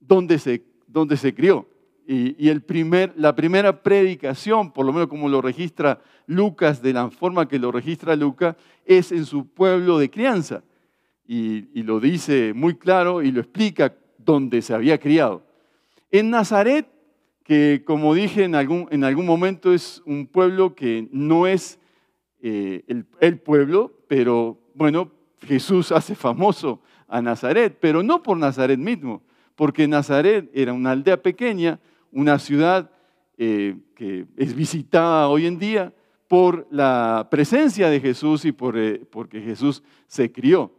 donde 0.00 0.38
se, 0.38 0.64
donde 0.86 1.18
se 1.18 1.34
crió. 1.34 1.68
Y, 2.08 2.48
el 2.48 2.62
primer, 2.62 3.12
la 3.14 3.34
primera 3.36 3.82
predicación, 3.82 4.72
por 4.72 4.86
lo 4.86 4.94
menos 4.94 5.08
como 5.08 5.28
lo 5.28 5.42
registra 5.42 6.00
Lucas, 6.26 6.80
de 6.80 6.94
la 6.94 7.10
forma 7.10 7.46
que 7.46 7.58
lo 7.58 7.70
registra 7.70 8.16
Lucas, 8.16 8.56
es 8.86 9.12
en 9.12 9.26
su 9.26 9.46
pueblo 9.46 9.98
de 9.98 10.08
crianza. 10.08 10.64
Y, 11.26 11.68
y 11.78 11.82
lo 11.82 12.00
dice 12.00 12.54
muy 12.54 12.76
claro 12.76 13.22
y 13.22 13.30
lo 13.30 13.42
explica 13.42 13.94
donde 14.16 14.62
se 14.62 14.72
había 14.72 14.96
criado. 14.98 15.42
En 16.10 16.30
Nazaret, 16.30 16.86
que 17.42 17.82
como 17.84 18.14
dije 18.14 18.44
en 18.44 18.54
algún, 18.54 18.88
en 18.90 19.04
algún 19.04 19.26
momento 19.26 19.74
es 19.74 20.02
un 20.06 20.26
pueblo 20.26 20.74
que 20.74 21.08
no 21.12 21.46
es 21.46 21.78
eh, 22.42 22.84
el, 23.20 23.38
pueblo, 23.38 23.92
pero 24.08 24.58
bueno, 24.74 25.10
Jesús 25.40 25.90
hace 25.90 26.14
famoso 26.14 26.80
a 27.08 27.22
Nazaret, 27.22 27.76
pero 27.80 28.02
no 28.02 28.22
por 28.22 28.36
Nazaret 28.36 28.78
mismo, 28.78 29.22
porque 29.54 29.88
Nazaret 29.88 30.50
era 30.52 30.72
una 30.72 30.90
aldea 30.90 31.22
pequeña, 31.22 31.80
una 32.12 32.38
ciudad 32.38 32.90
eh, 33.38 33.76
que 33.94 34.26
es 34.36 34.54
visitada 34.54 35.28
hoy 35.28 35.46
en 35.46 35.58
día 35.58 35.94
por 36.28 36.66
la 36.70 37.28
presencia 37.30 37.88
de 37.88 38.00
Jesús 38.00 38.44
y 38.44 38.52
por, 38.52 38.76
eh, 38.76 39.00
porque 39.10 39.40
Jesús 39.40 39.82
se 40.06 40.30
crió. 40.30 40.72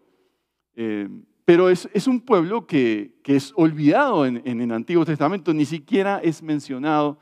Pero 1.44 1.72
es, 1.72 2.08
un 2.08 2.22
pueblo 2.22 2.68
que, 2.68 3.16
es 3.26 3.52
olvidado 3.56 4.28
en, 4.28 4.46
el 4.46 4.72
Antiguo 4.72 5.06
Testamento, 5.06 5.52
ni 5.56 5.66
siquiera 5.66 6.20
es 6.20 6.44
mencionado 6.44 7.18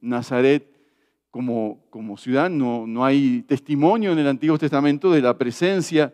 Nazaret 0.00 0.77
como, 1.30 2.16
ciudad, 2.16 2.50
no, 2.50 2.86
no, 2.86 3.04
hay 3.04 3.42
testimonio 3.42 4.12
en 4.12 4.18
el 4.18 4.26
Antiguo 4.26 4.58
Testamento 4.58 5.10
de 5.10 5.20
la 5.20 5.36
presencia, 5.36 6.12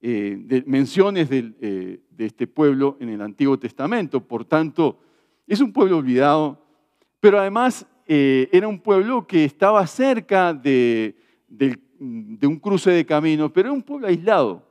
eh, 0.00 0.36
de 0.38 0.62
menciones 0.66 1.28
eh, 1.30 2.00
de, 2.10 2.26
este 2.26 2.46
pueblo 2.46 2.96
en 3.00 3.10
el 3.10 3.20
Antiguo 3.20 3.58
Testamento. 3.58 4.20
Por 4.20 4.44
tanto, 4.44 4.98
es 5.46 5.60
un 5.60 5.72
pueblo 5.72 5.98
olvidado, 5.98 6.64
pero 7.20 7.38
además 7.38 7.86
era 8.08 8.68
un 8.68 8.78
pueblo 8.78 9.26
que 9.26 9.44
estaba 9.44 9.84
cerca 9.88 10.54
de, 10.54 11.16
un 11.98 12.58
cruce 12.60 12.92
de 12.92 13.04
caminos, 13.04 13.50
pero 13.52 13.68
era 13.68 13.72
un 13.72 13.82
pueblo 13.82 14.06
aislado. 14.06 14.66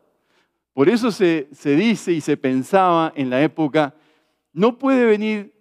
Por 0.75 0.89
eso 0.89 1.09
se, 1.09 1.47
dice 1.63 2.11
y 2.11 2.19
se 2.19 2.35
pensaba 2.35 3.13
en 3.15 3.29
la 3.29 3.41
época, 3.41 3.95
no 4.51 4.77
puede 4.77 5.05
venir 5.05 5.53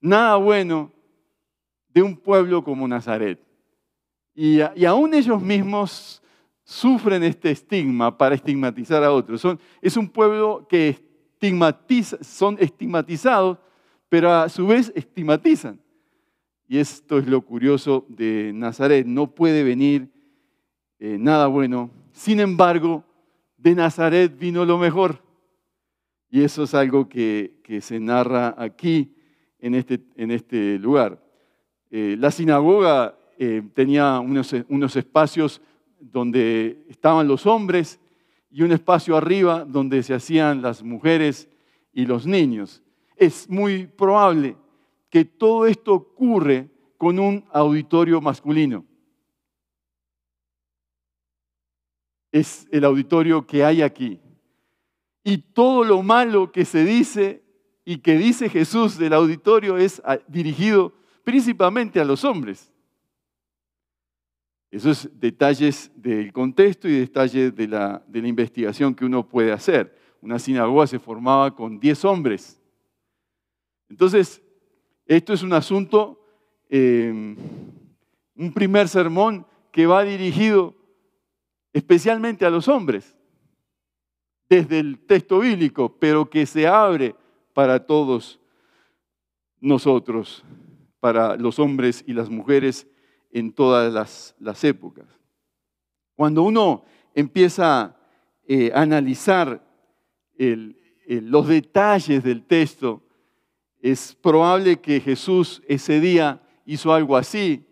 nada 0.00 0.36
bueno 0.36 0.92
de 1.88 2.02
un 2.02 2.16
pueblo 2.16 2.62
como 2.62 2.86
Nazaret. 2.86 3.40
Y, 4.34 4.60
aún 4.84 5.14
ellos 5.14 5.40
mismos 5.40 6.22
sufren 6.64 7.22
este 7.22 7.50
estigma 7.50 8.16
para 8.16 8.34
estigmatizar 8.34 9.04
a 9.04 9.12
otros. 9.12 9.42
Es 9.80 9.96
un 9.96 10.08
pueblo 10.08 10.66
que 10.68 10.88
estigmatiza, 10.88 12.18
son 12.22 12.56
estigmatizados, 12.58 13.58
pero 14.08 14.32
a 14.32 14.48
su 14.48 14.66
vez 14.66 14.92
estigmatizan. 14.94 15.80
Y 16.66 16.78
esto 16.78 17.18
es 17.18 17.26
lo 17.26 17.42
curioso 17.42 18.06
de 18.08 18.52
Nazaret. 18.54 19.06
No 19.06 19.30
puede 19.32 19.62
venir 19.62 20.10
eh, 20.98 21.16
nada 21.20 21.46
bueno. 21.46 21.90
Sin 22.12 22.40
embargo, 22.40 23.04
de 23.56 23.74
Nazaret 23.74 24.36
vino 24.36 24.64
lo 24.64 24.78
mejor. 24.78 25.22
Y 26.30 26.42
eso 26.42 26.64
es 26.64 26.74
algo 26.74 27.08
que, 27.08 27.60
se 27.80 28.00
narra 28.00 28.54
aquí, 28.58 29.14
en 29.60 29.74
este, 29.74 30.00
en 30.16 30.30
este 30.30 30.78
lugar. 30.78 31.22
Eh, 31.90 32.16
la 32.18 32.30
sinagoga 32.30 33.16
eh, 33.38 33.62
tenía 33.74 34.20
unos, 34.20 34.54
unos 34.68 34.96
espacios 34.96 35.60
donde 35.98 36.84
estaban 36.88 37.28
los 37.28 37.46
hombres 37.46 38.00
y 38.50 38.62
un 38.62 38.72
espacio 38.72 39.16
arriba 39.16 39.64
donde 39.64 40.02
se 40.02 40.14
hacían 40.14 40.62
las 40.62 40.82
mujeres 40.82 41.48
y 41.92 42.06
los 42.06 42.26
niños. 42.26 42.82
Es 43.16 43.48
muy 43.48 43.86
probable 43.86 44.56
que 45.10 45.24
todo 45.24 45.66
esto 45.66 45.94
ocurre 45.94 46.68
con 46.98 47.18
un 47.18 47.44
auditorio 47.52 48.20
masculino. 48.20 48.84
es 52.34 52.66
el 52.72 52.84
auditorio 52.84 53.46
que 53.46 53.64
hay 53.64 53.80
aquí. 53.80 54.20
Y 55.22 55.38
todo 55.38 55.84
lo 55.84 56.02
malo 56.02 56.50
que 56.50 56.64
se 56.64 56.84
dice 56.84 57.44
y 57.84 57.98
que 57.98 58.18
dice 58.18 58.48
Jesús 58.48 58.98
del 58.98 59.12
auditorio 59.12 59.76
es 59.76 60.02
dirigido 60.26 60.92
principalmente 61.22 62.00
a 62.00 62.04
los 62.04 62.24
hombres. 62.24 62.72
Eso 64.74 64.90
es 64.90 65.08
detalles 65.20 65.88
del 65.94 66.32
contexto 66.32 66.88
y 66.88 66.98
detalles 66.98 67.54
de 67.54 67.68
la, 67.68 68.02
de 68.08 68.20
la 68.20 68.26
investigación 68.26 68.92
que 68.92 69.04
uno 69.04 69.28
puede 69.28 69.52
hacer. 69.52 69.96
Una 70.20 70.36
sinagoga 70.36 70.88
se 70.88 70.98
formaba 70.98 71.54
con 71.54 71.78
10 71.78 72.04
hombres. 72.04 72.60
Entonces, 73.88 74.42
esto 75.06 75.32
es 75.32 75.44
un 75.44 75.52
asunto, 75.52 76.20
eh, 76.68 77.08
un 78.34 78.52
primer 78.52 78.88
sermón 78.88 79.46
que 79.70 79.86
va 79.86 80.02
dirigido 80.02 80.74
especialmente 81.72 82.44
a 82.44 82.50
los 82.50 82.66
hombres, 82.66 83.16
desde 84.48 84.80
el 84.80 84.98
texto 85.06 85.38
bíblico, 85.38 85.96
pero 86.00 86.28
que 86.28 86.46
se 86.46 86.66
abre 86.66 87.14
para 87.52 87.86
todos 87.86 88.40
nosotros, 89.60 90.44
para 90.98 91.36
los 91.36 91.60
hombres 91.60 92.02
y 92.08 92.12
las 92.12 92.28
mujeres 92.28 92.88
en 93.34 93.52
todas 93.52 93.92
las, 94.40 94.64
épocas. 94.64 95.04
Cuando 96.14 96.42
uno 96.42 96.86
empieza 97.14 97.94
eh, 98.48 98.70
a 98.74 98.80
analizar 98.80 99.62
los 100.38 101.48
detalles 101.48 102.24
del 102.24 102.44
texto, 102.44 103.02
es 103.82 104.14
probable 104.14 104.80
que 104.80 105.00
Jesús 105.00 105.60
ese 105.68 106.00
día 106.00 106.40
hizo 106.64 106.94
algo 106.94 107.16
así. 107.16 107.66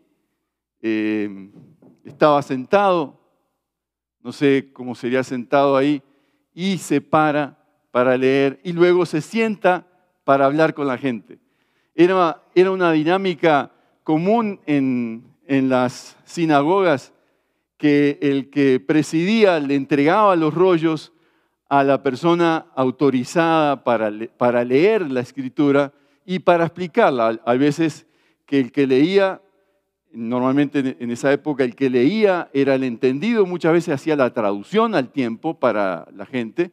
Eh, 0.83 1.50
estaba 2.04 2.42
sentado, 2.42 3.19
no 4.21 4.33
sé 4.33 4.71
cómo 4.75 4.95
sería 4.95 5.23
sentado 5.23 5.76
ahí, 5.76 6.02
y 6.52 6.76
se 6.76 7.00
para 7.00 7.62
para 7.92 8.16
leer 8.16 8.59
y 8.64 8.73
luego 8.73 9.07
se 9.07 9.21
sienta 9.21 9.87
para 10.25 10.47
hablar 10.47 10.75
con 10.75 10.88
la 10.88 10.99
gente. 10.99 11.38
Era, 11.95 12.42
era 12.54 12.73
una 12.73 12.90
dinámica 12.90 13.71
común 14.02 14.61
en, 14.66 15.31
en 15.46 15.68
las 15.68 16.16
sinagogas 16.25 17.12
que 17.76 18.18
el 18.22 18.50
que 18.50 18.78
presidía 18.80 19.58
le 19.58 19.75
entregaba 19.75 20.37
los 20.37 20.54
rollos 20.54 21.12
a 21.68 21.82
la 21.82 22.02
persona 22.02 22.66
autorizada 22.76 23.82
para, 23.82 24.12
para 24.37 24.64
leer 24.64 25.11
la 25.11 25.20
escritura 25.20 25.92
y 26.25 26.38
para 26.38 26.64
explicarla. 26.64 27.40
A 27.44 27.54
veces 27.54 28.06
que 28.46 28.61
el 28.61 28.72
que 28.72 28.87
leía, 28.87 29.40
normalmente 30.12 30.96
en 31.00 31.11
esa 31.11 31.32
época 31.32 31.64
el 31.64 31.75
que 31.75 31.90
leía 31.90 32.50
era 32.52 32.75
el 32.75 32.84
entendido, 32.84 33.46
muchas 33.46 33.72
veces 33.72 33.94
hacía 33.94 34.16
la 34.16 34.32
traducción 34.32 34.94
al 34.94 35.11
tiempo 35.11 35.58
para 35.58 36.06
la 36.14 36.26
gente, 36.26 36.72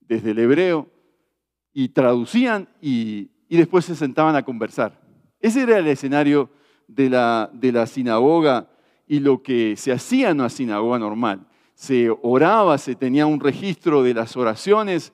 desde 0.00 0.30
el 0.30 0.38
hebreo, 0.38 0.88
y 1.74 1.90
traducían 1.90 2.68
y, 2.80 3.30
y 3.48 3.56
después 3.56 3.84
se 3.84 3.96
sentaban 3.96 4.36
a 4.36 4.44
conversar. 4.44 5.00
Ese 5.40 5.62
era 5.62 5.78
el 5.78 5.88
escenario 5.88 6.48
de 6.88 7.10
la, 7.10 7.48
de 7.52 7.70
la 7.70 7.86
sinagoga 7.86 8.68
y 9.06 9.20
lo 9.20 9.42
que 9.42 9.76
se 9.76 9.92
hacía 9.92 10.30
en 10.30 10.40
una 10.40 10.48
sinagoga 10.48 10.98
normal. 10.98 11.46
Se 11.74 12.10
oraba, 12.22 12.76
se 12.78 12.96
tenía 12.96 13.26
un 13.26 13.38
registro 13.38 14.02
de 14.02 14.14
las 14.14 14.36
oraciones, 14.36 15.12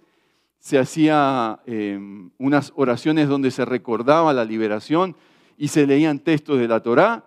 se 0.59 0.79
hacía 0.79 1.61
em, 1.67 2.31
unas 2.39 2.73
oraciones 2.75 3.29
donde 3.29 3.51
se 3.51 3.67
recordaba 3.67 4.33
la 4.33 4.47
liberación 4.47 5.15
y 5.59 5.69
se 5.69 5.87
leían 5.87 6.21
textos 6.21 6.59
de 6.59 6.67
la 6.67 6.81
Torá 6.81 7.27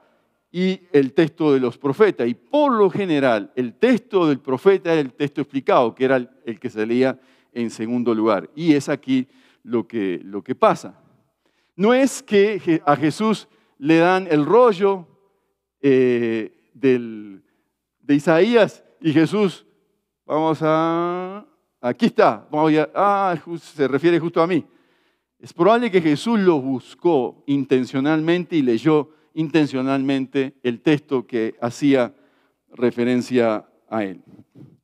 y 0.52 0.82
el 0.92 1.14
texto 1.14 1.54
de 1.54 1.60
los 1.60 1.78
profetas. 1.78 2.28
Y 2.28 2.34
por 2.34 2.72
lo 2.74 2.90
general, 2.90 3.52
el 3.56 3.76
texto 3.76 4.28
del 4.28 4.40
profeta 4.40 4.92
era 4.92 5.02
el 5.02 5.14
texto 5.14 5.42
explicado, 5.42 5.94
que 5.94 6.06
era 6.06 6.16
el, 6.16 6.60
que 6.60 6.70
se 6.70 6.86
leía 6.86 7.20
en 7.54 7.70
segundo 7.70 8.16
lugar. 8.16 8.50
Y 8.56 8.74
es 8.74 8.90
aquí 8.90 9.28
lo 9.64 9.88
que, 9.88 10.20
lo 10.24 10.44
que 10.44 10.56
pasa. 10.56 11.00
No 11.76 11.94
es 11.94 12.24
que 12.24 12.82
a 12.86 12.96
Jesús 12.96 13.48
le 13.80 13.98
dan 13.98 14.28
el 14.30 14.46
rollo 14.46 15.08
eh, 15.82 16.72
de 16.74 18.16
Isaías 18.16 18.84
y 19.02 19.14
Jesús, 19.14 19.66
vamos 20.26 20.60
a, 20.62 21.46
aquí 21.82 22.08
está, 22.08 22.48
ah, 22.96 23.36
se 23.60 23.88
refiere 23.88 24.20
justo 24.20 24.42
a 24.42 24.48
mí. 24.48 24.66
Es 25.40 25.54
probable 25.54 25.92
que 25.92 26.02
Jesús 26.02 26.40
lo 26.40 26.60
buscó 26.60 27.44
intencionalmente 27.46 28.56
y 28.56 28.64
leyó 28.64 29.12
intencionalmente 29.36 30.56
el 30.64 30.82
texto 30.82 31.28
que 31.28 31.56
hacía 31.62 32.16
referencia 32.72 33.68
a 33.88 34.04
él. 34.04 34.24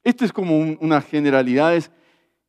Esto 0.04 0.26
es 0.26 0.32
como 0.32 0.58
unas 0.58 1.06
generalidades 1.06 1.92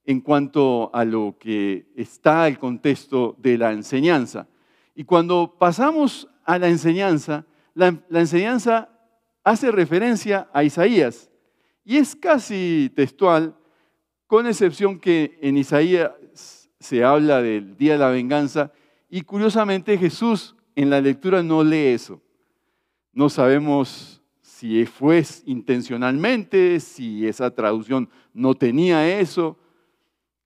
en 0.04 0.20
cuanto 0.20 0.90
a 0.92 1.04
lo 1.04 1.36
que 1.38 1.86
está 1.96 2.46
el 2.46 2.58
contexto 2.58 3.36
de 3.38 3.56
la 3.56 3.72
enseñanza. 3.72 4.46
Y 4.94 5.04
cuando 5.04 5.56
pasamos 5.58 6.28
a 6.44 6.58
la 6.58 6.68
enseñanza, 6.68 7.46
la, 7.74 7.98
enseñanza 8.10 8.88
hace 9.42 9.70
referencia 9.70 10.48
a 10.52 10.64
Isaías 10.64 11.30
y 11.84 11.96
es 11.96 12.14
casi 12.16 12.90
textual, 12.94 13.54
con 14.26 14.46
excepción 14.46 14.98
que 14.98 15.38
en 15.42 15.56
Isaías 15.56 16.10
se 16.80 17.04
habla 17.04 17.42
del 17.42 17.76
día 17.76 17.92
de 17.92 17.98
la 17.98 18.08
venganza 18.08 18.72
y 19.08 19.22
curiosamente 19.22 19.98
Jesús 19.98 20.56
en 20.74 20.90
la 20.90 21.00
lectura 21.00 21.42
no 21.42 21.62
lee 21.62 21.88
eso. 21.88 22.20
No 23.12 23.28
sabemos 23.28 24.22
si 24.40 24.86
fue 24.86 25.22
intencionalmente, 25.44 26.80
si 26.80 27.26
esa 27.26 27.50
traducción 27.50 28.08
no 28.32 28.54
tenía 28.54 29.18
eso, 29.20 29.58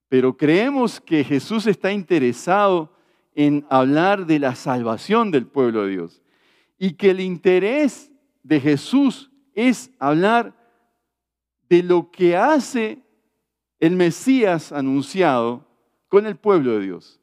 pero 0.09 0.35
creemos 0.35 0.99
que 0.99 1.23
Jesús 1.23 1.67
está 1.67 1.91
interesado 1.91 2.91
en 3.39 3.65
hablar 3.69 4.25
de 4.25 4.37
la 4.37 4.53
salvación 4.53 5.31
del 5.31 5.47
pueblo 5.47 5.85
de 5.85 5.91
Dios. 5.91 6.21
Y 6.77 6.95
que 6.95 7.11
el 7.11 7.21
interés 7.21 8.11
de 8.43 8.59
Jesús 8.59 9.31
es 9.53 9.91
hablar 9.97 10.53
de 11.69 11.81
lo 11.81 12.11
que 12.11 12.35
hace 12.35 13.01
el 13.79 13.95
Mesías 13.95 14.73
anunciado 14.73 15.65
con 16.09 16.25
el 16.25 16.35
pueblo 16.35 16.73
de 16.73 16.81
Dios. 16.81 17.21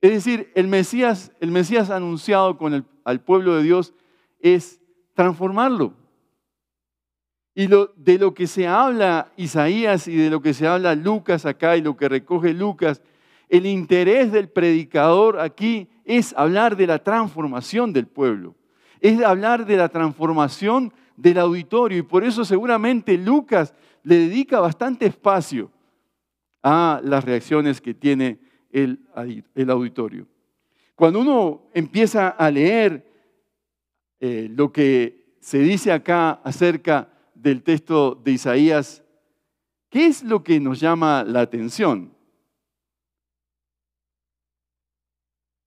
Es 0.00 0.10
decir, 0.10 0.50
el 0.56 0.66
Mesías, 0.66 1.30
el 1.38 1.52
Mesías 1.52 1.90
anunciado 1.90 2.58
con 2.58 2.74
el, 2.74 2.84
al 3.04 3.20
pueblo 3.20 3.54
de 3.54 3.62
Dios 3.62 3.94
es 4.40 4.80
transformarlo. 5.14 5.94
Y 7.54 7.68
de 7.68 8.18
lo 8.18 8.34
que 8.34 8.48
se 8.48 8.66
habla 8.66 9.30
Isaías 9.36 10.08
y 10.08 10.16
de 10.16 10.28
lo 10.28 10.42
que 10.42 10.54
se 10.54 10.66
habla 10.66 10.96
Lucas 10.96 11.46
acá 11.46 11.76
y 11.76 11.82
lo 11.82 11.96
que 11.96 12.08
recoge 12.08 12.52
Lucas 12.52 13.00
el 13.50 13.66
interés 13.66 14.30
del 14.30 14.48
predicador 14.48 15.40
aquí 15.40 15.88
es 16.04 16.32
hablar 16.36 16.76
de 16.76 16.86
la 16.86 17.02
transformación 17.02 17.92
del 17.92 18.06
pueblo, 18.06 18.54
es 19.00 19.20
hablar 19.22 19.66
de 19.66 19.76
la 19.76 19.88
transformación 19.88 20.92
del 21.16 21.38
auditorio 21.38 21.98
y 21.98 22.02
por 22.02 22.24
eso 22.24 22.44
seguramente 22.44 23.18
Lucas 23.18 23.74
le 24.04 24.18
dedica 24.18 24.60
bastante 24.60 25.04
espacio 25.06 25.70
a 26.62 27.00
las 27.02 27.24
reacciones 27.24 27.80
que 27.80 27.92
tiene 27.92 28.38
el, 28.70 29.00
auditorio. 29.68 30.26
Cuando 30.94 31.20
uno 31.20 31.62
empieza 31.74 32.28
a 32.28 32.50
leer 32.50 33.04
eh, 34.20 34.48
lo 34.50 34.70
que 34.70 35.34
se 35.40 35.58
dice 35.58 35.90
acá 35.90 36.40
acerca 36.44 37.08
del 37.34 37.62
texto 37.62 38.14
de 38.14 38.32
Isaías, 38.32 39.02
¿qué 39.88 40.06
es 40.06 40.22
lo 40.22 40.44
que 40.44 40.60
nos 40.60 40.78
llama 40.78 41.24
la 41.24 41.40
atención? 41.40 42.12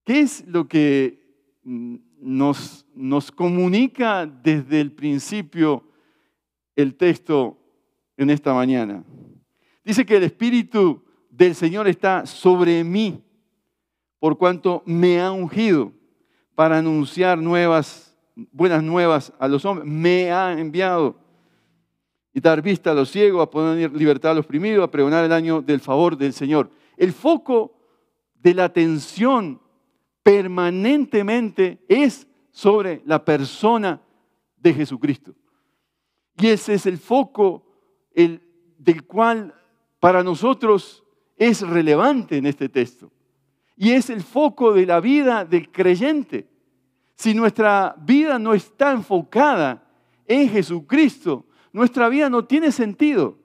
¿Qué 0.04 0.20
es 0.20 0.46
lo 0.48 0.68
que 0.68 1.22
mm, 1.64 1.96
nos, 2.20 2.86
nos 2.94 3.32
comunica 3.32 4.26
desde 4.26 4.82
el 4.82 4.92
principio 4.92 5.84
el 6.76 6.96
texto 6.96 7.58
en 8.18 8.30
esta 8.30 8.54
mañana? 8.54 9.04
Dice 9.84 10.06
que 10.06 10.18
el 10.18 10.24
Espíritu 10.24 11.04
del 11.30 11.56
Señor 11.56 11.88
está 11.88 12.26
sobre 12.26 12.84
mí, 12.84 13.24
por 14.20 14.38
cuanto 14.38 14.84
me 14.86 15.20
ha 15.20 15.32
ungido 15.32 15.92
para 16.56 16.78
anunciar 16.78 17.38
nuevas, 17.38 18.18
buenas 18.36 18.84
nuevas 18.84 19.34
a 19.40 19.48
los 19.48 19.66
hombres. 19.66 19.88
Me 19.88 20.32
ha 20.32 20.58
enviado 20.60 21.18
y 22.34 22.42
dar 22.42 22.62
vista 22.62 22.92
a 22.92 22.94
los 22.94 23.10
ciegos, 23.10 23.44
a 23.44 23.50
poner 23.50 23.92
libertad 23.94 24.32
a 24.32 24.36
los 24.36 24.46
oprimidos, 24.46 24.84
a 24.84 24.92
pregonar 24.92 25.24
el 25.24 25.32
año 25.32 25.62
del 25.62 25.80
favor 25.80 26.18
del 26.18 26.34
Señor. 26.34 26.70
El 26.98 27.14
foco 27.14 27.74
de 28.36 28.54
la 28.54 28.66
atención 28.66 29.63
permanentemente 30.24 31.84
es 31.88 32.28
sobre 32.52 33.02
la 33.06 33.24
persona 33.24 34.02
de 34.58 34.74
Jesucristo. 34.74 35.36
Y 36.38 36.48
ese 36.48 36.74
es 36.74 36.86
el 36.86 36.98
foco 36.98 37.66
el, 38.14 38.42
del 38.78 39.04
cual 39.04 39.54
para 40.00 40.24
nosotros 40.24 41.04
es 41.38 41.62
relevante 41.62 42.38
en 42.38 42.46
este 42.46 42.70
texto. 42.70 43.12
Y 43.76 43.92
es 43.92 44.10
el 44.10 44.22
foco 44.22 44.74
de 44.74 44.86
la 44.86 45.00
vida 45.00 45.46
del 45.46 45.72
creyente. 45.72 46.48
Si 47.16 47.34
nuestra 47.34 47.96
vida 48.00 48.40
no 48.40 48.54
está 48.54 48.92
enfocada 48.92 49.84
en 50.26 50.50
Jesucristo, 50.50 51.46
nuestra 51.72 52.08
vida 52.10 52.30
no 52.30 52.46
tiene 52.46 52.72
sentido. 52.72 53.38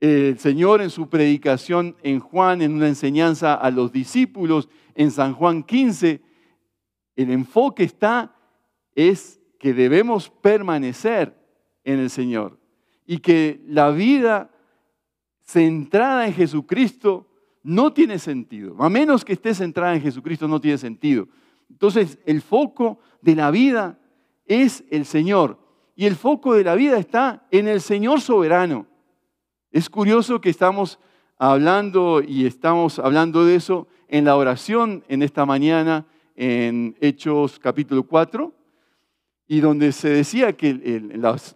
El 0.00 0.38
Señor 0.38 0.80
en 0.80 0.90
su 0.90 1.08
predicación 1.08 1.96
en 2.02 2.20
Juan, 2.20 2.62
en 2.62 2.74
una 2.74 2.88
enseñanza 2.88 3.54
a 3.54 3.70
los 3.70 3.90
discípulos, 3.90 4.68
en 4.94 5.10
San 5.10 5.34
Juan 5.34 5.62
15, 5.62 6.20
el 7.16 7.30
enfoque 7.30 7.82
está 7.82 8.34
es 8.94 9.40
que 9.58 9.74
debemos 9.74 10.30
permanecer 10.30 11.36
en 11.82 11.98
el 11.98 12.10
Señor 12.10 12.58
y 13.06 13.18
que 13.18 13.60
la 13.66 13.90
vida 13.90 14.50
centrada 15.42 16.26
en 16.26 16.34
Jesucristo 16.34 17.26
no 17.62 17.92
tiene 17.92 18.18
sentido. 18.18 18.76
A 18.80 18.88
menos 18.88 19.24
que 19.24 19.32
esté 19.32 19.54
centrada 19.54 19.94
en 19.94 20.02
Jesucristo 20.02 20.46
no 20.46 20.60
tiene 20.60 20.78
sentido. 20.78 21.28
Entonces 21.70 22.18
el 22.24 22.40
foco 22.40 23.00
de 23.20 23.34
la 23.34 23.50
vida 23.50 23.98
es 24.46 24.84
el 24.90 25.04
Señor 25.04 25.58
y 25.96 26.06
el 26.06 26.14
foco 26.14 26.54
de 26.54 26.64
la 26.64 26.74
vida 26.74 26.98
está 26.98 27.46
en 27.50 27.66
el 27.66 27.80
Señor 27.80 28.20
soberano. 28.20 28.86
Es 29.70 29.90
curioso 29.90 30.40
que 30.40 30.48
estamos 30.48 30.98
hablando 31.36 32.22
y 32.26 32.46
estamos 32.46 32.98
hablando 32.98 33.44
de 33.44 33.56
eso 33.56 33.86
en 34.08 34.24
la 34.24 34.34
oración 34.34 35.04
en 35.08 35.22
esta 35.22 35.44
mañana 35.44 36.06
en 36.36 36.96
Hechos 37.02 37.58
capítulo 37.58 38.04
4 38.04 38.50
y 39.46 39.60
donde 39.60 39.92
se 39.92 40.08
decía 40.08 40.54
que 40.54 41.02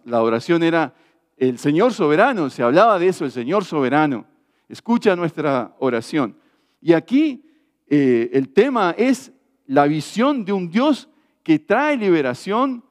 la, 0.05 0.21
oración 0.21 0.61
era 0.61 0.93
el 1.37 1.57
Señor 1.57 1.91
soberano, 1.91 2.51
se 2.51 2.61
hablaba 2.61 2.99
de 2.99 3.07
eso, 3.07 3.25
el 3.25 3.31
Señor 3.31 3.65
soberano. 3.65 4.27
Escucha 4.69 5.15
nuestra 5.15 5.75
oración. 5.79 6.37
Y 6.81 6.93
aquí 6.93 7.43
eh, 7.87 8.29
el 8.31 8.49
tema 8.49 8.93
es 8.95 9.31
la 9.65 9.87
visión 9.87 10.45
de 10.45 10.53
un 10.53 10.69
Dios 10.69 11.09
que 11.41 11.57
trae 11.57 11.97
liberación, 11.97 12.83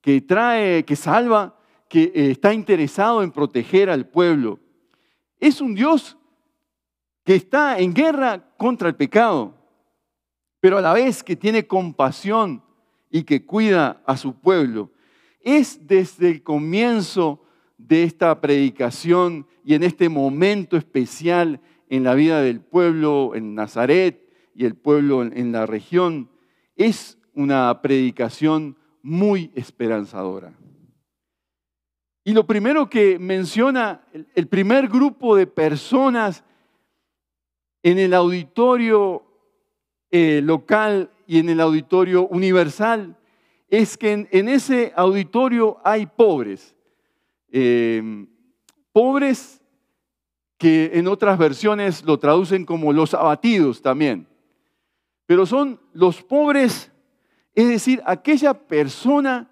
que 0.00 0.22
trae, 0.22 0.82
que 0.84 0.96
salva, 0.96 1.58
que 1.92 2.04
eh, 2.04 2.30
está 2.30 2.54
interesado 2.54 3.22
en 3.22 3.30
proteger 3.30 3.90
al 3.90 4.08
pueblo. 4.08 4.58
Es 5.38 5.60
un 5.60 5.74
Dios 5.74 6.16
que 7.22 7.34
está 7.34 7.78
en 7.78 7.92
guerra 7.92 8.54
contra 8.56 8.88
el 8.88 8.94
pecado, 8.94 9.54
pero 10.58 10.78
a 10.78 10.80
la 10.80 10.94
vez 10.94 11.22
que 11.22 11.36
tiene 11.36 11.66
compasión 11.66 12.62
y 13.10 13.24
que 13.24 13.44
cuida 13.44 14.02
a 14.06 14.16
su 14.16 14.32
pueblo. 14.32 14.90
Es 15.42 15.86
desde 15.86 16.30
el 16.30 16.42
comienzo 16.42 17.42
de 17.76 18.04
esta 18.04 18.40
predicación 18.40 19.46
y 19.62 19.74
en 19.74 19.82
este 19.82 20.08
momento 20.08 20.78
especial 20.78 21.60
en 21.90 22.04
la 22.04 22.14
vida 22.14 22.40
del 22.40 22.62
pueblo 22.62 23.34
en 23.34 23.54
Nazaret 23.54 24.32
y 24.54 24.64
el 24.64 24.76
pueblo 24.76 25.24
en 25.24 25.52
la 25.52 25.66
región, 25.66 26.30
es 26.74 27.18
una 27.34 27.82
predicación 27.82 28.78
muy 29.02 29.50
esperanzadora. 29.54 30.54
Y 32.24 32.32
lo 32.32 32.46
primero 32.46 32.88
que 32.88 33.18
menciona 33.18 34.02
el 34.34 34.46
primer 34.46 34.88
grupo 34.88 35.34
de 35.34 35.46
personas 35.46 36.44
en 37.82 37.98
el 37.98 38.14
auditorio 38.14 39.24
eh, 40.10 40.40
local 40.42 41.10
y 41.26 41.38
en 41.38 41.48
el 41.48 41.60
auditorio 41.60 42.28
universal 42.28 43.16
es 43.68 43.96
que 43.96 44.28
en, 44.30 44.48
ese 44.48 44.92
auditorio 44.94 45.78
hay 45.82 46.06
pobres. 46.06 46.76
Em, 47.50 48.28
pobres 48.92 49.60
que 50.58 50.92
en 50.94 51.08
otras 51.08 51.38
versiones 51.38 52.04
lo 52.04 52.18
traducen 52.18 52.64
como 52.64 52.92
los 52.92 53.14
abatidos 53.14 53.82
también. 53.82 54.28
Pero 55.26 55.46
son 55.46 55.80
los 55.92 56.22
pobres, 56.22 56.92
es 57.54 57.68
decir, 57.68 58.02
aquella 58.04 58.54
persona 58.54 59.51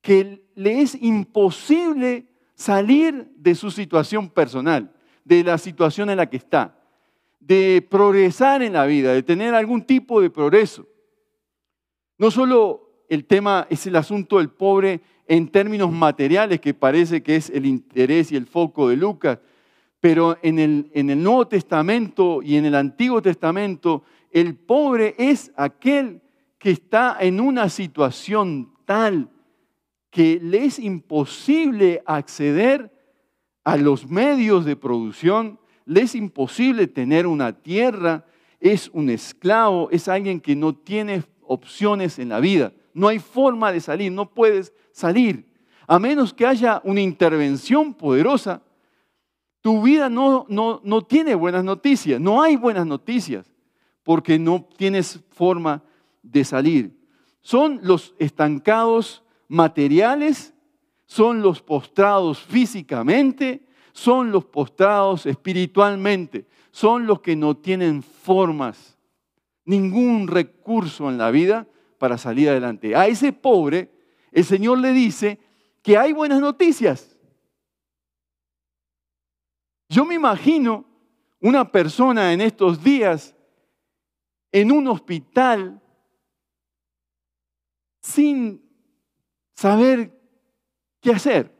que 0.00 0.44
le 0.54 0.80
es 0.80 0.94
imposible 1.00 2.26
salir 2.54 3.30
de 3.36 3.54
su 3.54 3.70
situación 3.70 4.28
personal, 4.28 4.92
de 5.24 5.44
la 5.44 5.58
situación 5.58 6.10
en 6.10 6.16
la 6.16 6.28
que 6.28 6.38
está 6.38 6.78
de 7.48 7.86
progresar 7.88 8.62
en 8.62 8.74
la 8.74 8.84
vida, 8.84 9.14
de 9.14 9.22
tener 9.22 9.54
algún 9.54 9.82
tipo 9.82 10.20
de 10.20 10.28
progreso. 10.28 10.86
No 12.18 12.30
solo 12.30 13.04
el 13.08 13.24
tema 13.24 13.66
es 13.70 13.86
el 13.86 13.96
asunto 13.96 14.36
del 14.36 14.50
pobre 14.50 15.00
en 15.26 15.48
términos 15.48 15.90
materiales, 15.90 16.60
que 16.60 16.74
parece 16.74 17.22
que 17.22 17.36
es 17.36 17.48
el 17.48 17.64
interés 17.64 18.32
y 18.32 18.36
el 18.36 18.46
foco 18.46 18.90
de 18.90 18.96
Lucas, 18.96 19.38
pero 19.98 20.36
en 20.42 20.58
el, 20.58 20.90
en 20.92 21.08
el 21.08 21.22
Nuevo 21.22 21.48
Testamento 21.48 22.42
y 22.42 22.56
en 22.56 22.66
el 22.66 22.74
Antiguo 22.74 23.22
Testamento, 23.22 24.02
el 24.30 24.54
pobre 24.54 25.14
es 25.16 25.50
aquel 25.56 26.20
que 26.58 26.70
está 26.70 27.16
en 27.18 27.40
una 27.40 27.70
situación 27.70 28.74
tal 28.84 29.30
que 30.10 30.40
le 30.42 30.64
es 30.64 30.78
imposible 30.78 32.02
acceder 32.06 32.92
a 33.64 33.76
los 33.76 34.08
medios 34.08 34.64
de 34.64 34.76
producción, 34.76 35.58
le 35.84 36.02
es 36.02 36.14
imposible 36.14 36.86
tener 36.86 37.26
una 37.26 37.52
tierra, 37.52 38.24
es 38.60 38.90
un 38.92 39.10
esclavo, 39.10 39.88
es 39.90 40.08
alguien 40.08 40.40
que 40.40 40.56
no 40.56 40.74
tiene 40.74 41.24
opciones 41.42 42.18
en 42.18 42.30
la 42.30 42.40
vida. 42.40 42.72
No 42.94 43.08
hay 43.08 43.18
forma 43.18 43.72
de 43.72 43.80
salir, 43.80 44.10
no 44.10 44.32
puedes 44.32 44.72
salir. 44.92 45.46
A 45.86 45.98
menos 45.98 46.34
que 46.34 46.46
haya 46.46 46.80
una 46.84 47.00
intervención 47.00 47.94
poderosa, 47.94 48.62
tu 49.60 49.82
vida 49.82 50.08
no, 50.08 50.46
no, 50.48 50.80
no 50.84 51.02
tiene 51.02 51.34
buenas 51.34 51.64
noticias, 51.64 52.20
no 52.20 52.42
hay 52.42 52.56
buenas 52.56 52.86
noticias, 52.86 53.50
porque 54.02 54.38
no 54.38 54.66
tienes 54.76 55.20
forma 55.30 55.82
de 56.22 56.44
salir. 56.44 56.98
Son 57.40 57.80
los 57.82 58.14
estancados 58.18 59.22
materiales, 59.48 60.54
son 61.06 61.42
los 61.42 61.62
postrados 61.62 62.38
físicamente, 62.40 63.66
son 63.92 64.30
los 64.30 64.44
postrados 64.44 65.26
espiritualmente, 65.26 66.46
son 66.70 67.06
los 67.06 67.20
que 67.20 67.34
no 67.34 67.56
tienen 67.56 68.02
formas, 68.02 68.98
ningún 69.64 70.28
recurso 70.28 71.08
en 71.08 71.18
la 71.18 71.30
vida 71.30 71.66
para 71.98 72.18
salir 72.18 72.48
adelante. 72.50 72.94
A 72.94 73.06
ese 73.06 73.32
pobre, 73.32 73.90
el 74.30 74.44
Señor 74.44 74.78
le 74.78 74.92
dice 74.92 75.40
que 75.82 75.96
hay 75.96 76.12
buenas 76.12 76.40
noticias. 76.40 77.16
Yo 79.88 80.04
me 80.04 80.14
imagino 80.14 80.84
una 81.40 81.72
persona 81.72 82.32
en 82.32 82.40
estos 82.40 82.82
días 82.82 83.34
en 84.52 84.70
un 84.70 84.88
hospital 84.88 85.80
sin 88.00 88.67
saber 89.58 90.16
qué 91.00 91.10
hacer 91.10 91.52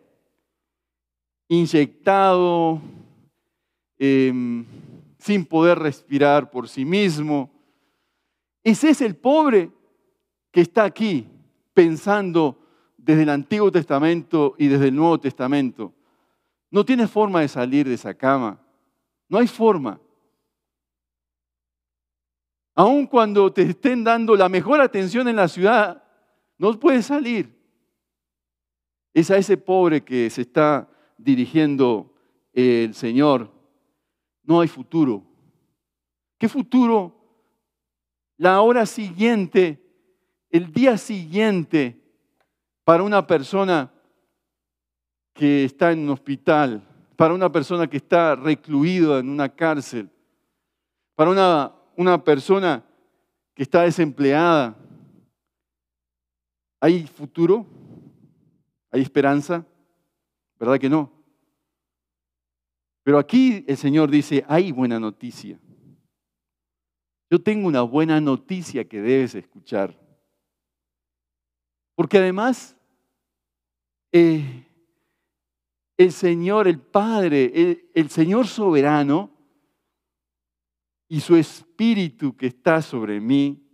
inyectado, 1.48 2.80
em, 3.98 4.64
sin 5.18 5.44
poder 5.44 5.80
respirar 5.80 6.48
por 6.48 6.68
sí 6.68 6.84
mismo. 6.84 7.50
Ese 8.62 8.90
es 8.90 9.00
el 9.00 9.16
pobre 9.16 9.72
que 10.52 10.60
está 10.60 10.84
aquí 10.84 11.26
pensando 11.74 12.56
desde 12.96 13.24
el 13.24 13.30
Antiguo 13.30 13.72
Testamento 13.72 14.54
y 14.58 14.68
desde 14.68 14.88
el 14.88 14.94
Nuevo 14.94 15.18
Testamento. 15.18 15.92
No 16.70 16.84
tiene 16.84 17.08
forma 17.08 17.40
de 17.40 17.48
salir 17.48 17.88
de 17.88 17.94
esa 17.94 18.14
cama. 18.14 18.60
No 19.28 19.38
hay 19.38 19.48
forma. 19.48 20.00
Aun 22.76 23.08
cuando 23.08 23.52
te 23.52 23.62
estén 23.62 24.04
dando 24.04 24.36
la 24.36 24.48
mejor 24.48 24.80
atención 24.80 25.26
en 25.26 25.34
la 25.34 25.48
ciudad, 25.48 26.04
no 26.58 26.78
puedes 26.78 27.06
salir. 27.06 27.57
Es 29.18 29.32
a 29.32 29.36
ese 29.36 29.56
pobre 29.56 30.04
que 30.04 30.30
se 30.30 30.42
está 30.42 30.88
dirigiendo 31.16 32.14
el 32.52 32.94
Señor, 32.94 33.50
no 34.44 34.60
hay 34.60 34.68
futuro. 34.68 35.24
¿Qué 36.38 36.48
futuro? 36.48 37.16
La 38.36 38.60
hora 38.60 38.86
siguiente, 38.86 39.82
el 40.50 40.72
día 40.72 40.96
siguiente, 40.96 42.00
para 42.84 43.02
una 43.02 43.26
persona 43.26 43.92
que 45.34 45.64
está 45.64 45.90
en 45.90 45.98
un 45.98 46.10
hospital, 46.10 46.86
para 47.16 47.34
una 47.34 47.50
persona 47.50 47.88
que 47.88 47.96
está 47.96 48.36
recluida 48.36 49.18
en 49.18 49.30
una 49.30 49.48
cárcel, 49.48 50.08
para 51.16 51.30
una, 51.30 51.74
una 51.96 52.22
persona 52.22 52.84
que 53.52 53.64
está 53.64 53.82
desempleada. 53.82 54.76
¿Hay 56.80 57.04
futuro? 57.08 57.66
¿Hay 58.90 59.02
esperanza? 59.02 59.66
¿Verdad 60.58 60.78
que 60.78 60.88
no? 60.88 61.12
Pero 63.04 63.18
aquí 63.18 63.64
el 63.66 63.76
Señor 63.76 64.10
dice, 64.10 64.44
hay 64.48 64.72
buena 64.72 65.00
noticia. 65.00 65.58
Yo 67.30 67.42
tengo 67.42 67.68
una 67.68 67.82
buena 67.82 68.20
noticia 68.20 68.86
que 68.86 69.00
debes 69.00 69.34
escuchar. 69.34 69.98
Porque 71.94 72.18
además, 72.18 72.76
eh, 74.12 74.66
el 75.96 76.12
Señor, 76.12 76.68
el 76.68 76.80
Padre, 76.80 77.50
el, 77.54 77.90
el 77.94 78.10
Señor 78.10 78.46
soberano 78.46 79.30
y 81.08 81.20
su 81.20 81.36
Espíritu 81.36 82.36
que 82.36 82.46
está 82.46 82.82
sobre 82.82 83.20
mí, 83.20 83.66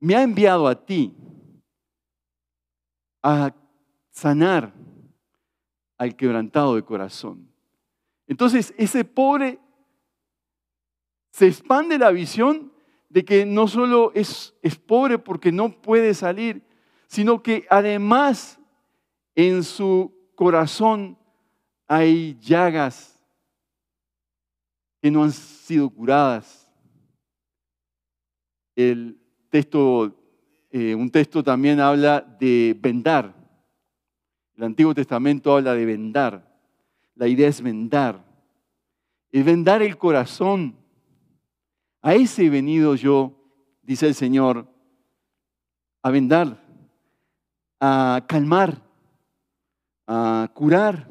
me 0.00 0.14
ha 0.14 0.22
enviado 0.22 0.68
a 0.68 0.84
ti 0.84 1.14
a 3.22 3.54
sanar 4.14 4.72
al 5.98 6.14
quebrantado 6.14 6.76
de 6.76 6.84
corazón. 6.84 7.50
Entonces, 8.28 8.72
ese 8.78 9.04
pobre 9.04 9.58
se 11.30 11.48
expande 11.48 11.98
la 11.98 12.12
visión 12.12 12.72
de 13.08 13.24
que 13.24 13.44
no 13.44 13.66
solo 13.66 14.12
es, 14.14 14.54
pobre 14.86 15.18
porque 15.18 15.50
no 15.50 15.82
puede 15.82 16.14
salir, 16.14 16.62
sino 17.08 17.42
que 17.42 17.66
además 17.68 18.58
en 19.34 19.64
su 19.64 20.14
corazón 20.36 21.18
hay 21.88 22.38
llagas 22.40 23.20
que 25.02 25.10
no 25.10 25.24
han 25.24 25.32
sido 25.32 25.90
curadas. 25.90 26.72
El 28.76 29.18
texto, 29.50 30.16
eh, 30.70 30.94
un 30.94 31.10
texto 31.10 31.42
también 31.42 31.80
habla 31.80 32.20
de 32.20 32.76
vendar. 32.80 33.43
El 34.56 34.64
Antiguo 34.64 34.94
Testamento 34.94 35.56
habla 35.56 35.74
de 35.74 35.84
vendar. 35.84 36.54
La 37.16 37.26
idea 37.26 37.48
es 37.48 37.60
vendar. 37.60 38.24
Es 39.32 39.44
vendar 39.44 39.82
el 39.82 39.98
corazón. 39.98 40.76
A 42.02 42.14
ese 42.14 42.46
he 42.46 42.50
venido 42.50 42.94
yo, 42.94 43.32
dice 43.82 44.06
el 44.06 44.14
Señor, 44.14 44.68
a 46.02 46.10
vendar, 46.10 46.62
a 47.80 48.24
calmar, 48.28 48.80
a 50.06 50.50
curar, 50.54 51.08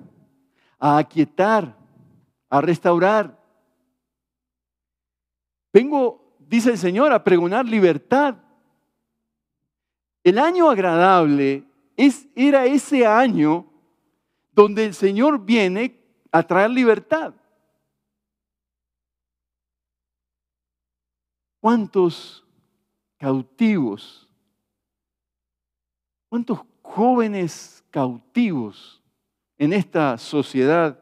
a 0.80 1.00
aquietar, 1.00 1.76
a 2.50 2.62
restaurar. 2.62 3.40
Vengo, 5.74 6.38
dice 6.40 6.70
el 6.70 6.78
Señor, 6.78 7.12
a 7.12 7.24
pregonar 7.24 7.66
libertad. 7.66 8.36
El 10.24 10.38
año 10.38 10.70
agradable 10.70 11.66
es, 11.96 12.28
era 12.36 12.66
ese 12.66 13.06
año 13.06 13.66
donde 14.52 14.86
el 14.86 14.94
Señor 14.94 15.44
viene 15.44 16.00
a 16.32 16.44
traer 16.44 16.70
libertad. 16.72 17.34
¿Cuántos 21.60 22.46
cautivos? 23.18 24.30
¿Cuántos 26.30 26.60
jóvenes 26.82 27.84
cautivos 27.90 29.02
en 29.58 29.74
esta 29.74 30.18
sociedad 30.18 31.00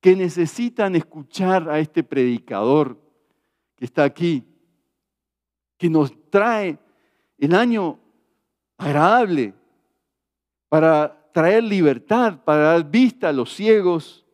que 0.00 0.16
necesitan 0.16 0.96
escuchar 0.96 1.68
a 1.68 1.78
este 1.78 2.02
predicador 2.02 2.98
que 3.76 3.84
está 3.84 4.04
aquí, 4.04 4.44
que 5.76 5.88
nos 5.88 6.12
trae 6.30 6.78
el 7.38 7.54
año 7.54 7.98
agradable 8.76 9.54
para 10.68 11.30
traer 11.32 11.62
libertad, 11.62 12.42
para 12.44 12.62
dar 12.72 12.90
vista 12.90 13.28
a 13.28 13.32
los 13.32 13.52
ciegos, 13.54 14.26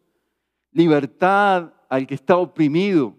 libertad 0.73 1.73
al 1.89 2.07
que 2.07 2.15
está 2.15 2.37
oprimido, 2.37 3.15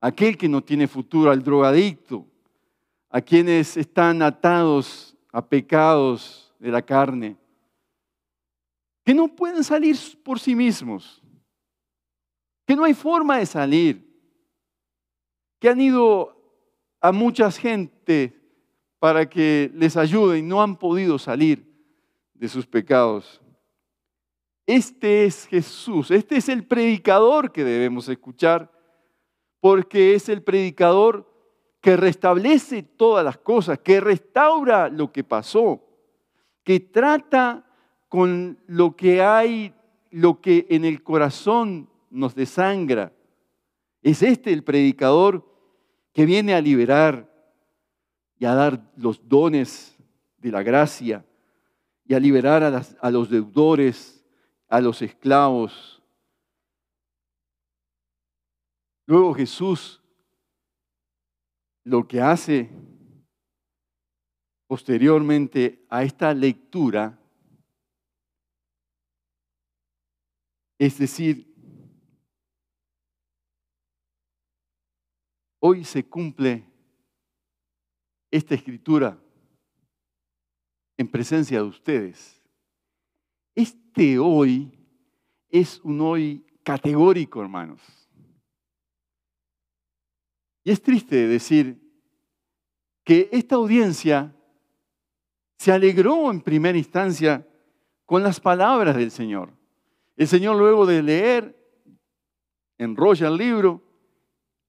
aquel 0.00 0.36
que 0.36 0.48
no 0.48 0.62
tiene 0.62 0.86
futuro, 0.86 1.30
al 1.30 1.42
drogadicto, 1.42 2.26
a 3.08 3.20
quienes 3.20 3.76
están 3.76 4.20
atados 4.22 5.16
a 5.32 5.44
pecados 5.44 6.52
de 6.58 6.70
la 6.70 6.82
carne, 6.82 7.36
que 9.04 9.14
no 9.14 9.28
pueden 9.28 9.62
salir 9.64 9.96
por 10.22 10.38
sí 10.38 10.54
mismos, 10.54 11.22
que 12.66 12.76
no 12.76 12.84
hay 12.84 12.94
forma 12.94 13.38
de 13.38 13.46
salir, 13.46 14.04
que 15.60 15.68
han 15.68 15.80
ido 15.80 16.34
a 17.00 17.12
muchas 17.12 17.58
gente 17.58 18.43
para 19.04 19.28
que 19.28 19.70
les 19.74 19.98
ayude 19.98 20.38
y 20.38 20.42
no 20.42 20.62
han 20.62 20.78
podido 20.78 21.18
salir 21.18 21.70
de 22.32 22.48
sus 22.48 22.66
pecados. 22.66 23.38
Este 24.64 25.26
es 25.26 25.46
Jesús, 25.46 26.10
este 26.10 26.38
es 26.38 26.48
el 26.48 26.66
predicador 26.66 27.52
que 27.52 27.64
debemos 27.64 28.08
escuchar, 28.08 28.72
porque 29.60 30.14
es 30.14 30.30
el 30.30 30.42
predicador 30.42 31.30
que 31.82 31.98
restablece 31.98 32.82
todas 32.82 33.22
las 33.22 33.36
cosas, 33.36 33.78
que 33.80 34.00
restaura 34.00 34.88
lo 34.88 35.12
que 35.12 35.22
pasó, 35.22 35.84
que 36.62 36.80
trata 36.80 37.62
con 38.08 38.58
lo 38.66 38.96
que 38.96 39.20
hay, 39.20 39.74
lo 40.12 40.40
que 40.40 40.66
en 40.70 40.86
el 40.86 41.02
corazón 41.02 41.90
nos 42.08 42.34
desangra. 42.34 43.12
Es 44.00 44.22
este 44.22 44.50
el 44.50 44.64
predicador 44.64 45.46
que 46.14 46.24
viene 46.24 46.54
a 46.54 46.62
liberar 46.62 47.33
y 48.44 48.46
a 48.46 48.54
dar 48.54 48.92
los 48.98 49.26
dones 49.26 49.96
de 50.36 50.50
la 50.50 50.62
gracia 50.62 51.24
y 52.04 52.12
a 52.12 52.20
liberar 52.20 52.62
a, 52.62 52.82
a 53.00 53.10
los 53.10 53.30
deudores, 53.30 54.22
a 54.68 54.82
los 54.82 55.00
esclavos. 55.00 56.02
Luego 59.06 59.32
Jesús 59.32 60.02
lo 61.84 62.06
que 62.06 62.20
hace 62.20 62.70
posteriormente 64.66 65.86
a 65.88 66.02
esta 66.02 66.34
lectura 66.34 67.18
es 70.78 70.98
decir, 70.98 71.50
Hoy 75.66 75.82
se 75.82 76.06
cumple 76.06 76.73
esta 78.36 78.56
escritura 78.56 79.16
en 80.96 81.06
presencia 81.06 81.58
de 81.58 81.68
ustedes. 81.68 82.42
Este 83.54 84.18
hoy 84.18 84.76
es 85.48 85.80
un 85.84 86.00
hoy 86.00 86.44
categórico, 86.64 87.40
hermanos. 87.40 87.80
Y 90.64 90.72
es 90.72 90.82
triste 90.82 91.28
decir 91.28 91.80
que 93.04 93.28
esta 93.30 93.54
audiencia 93.54 94.34
se 95.56 95.70
alegró 95.70 96.28
en 96.32 96.40
primera 96.40 96.76
instancia 96.76 97.46
con 98.04 98.24
las 98.24 98.40
palabras 98.40 98.96
del 98.96 99.12
Señor. 99.12 99.52
El 100.16 100.26
Señor 100.26 100.56
luego 100.56 100.86
de 100.86 101.04
leer, 101.04 101.56
enrolla 102.78 103.28
el 103.28 103.36
libro 103.36 103.80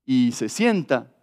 y 0.05 0.33
se 0.33 0.49
sienta. 0.49 1.14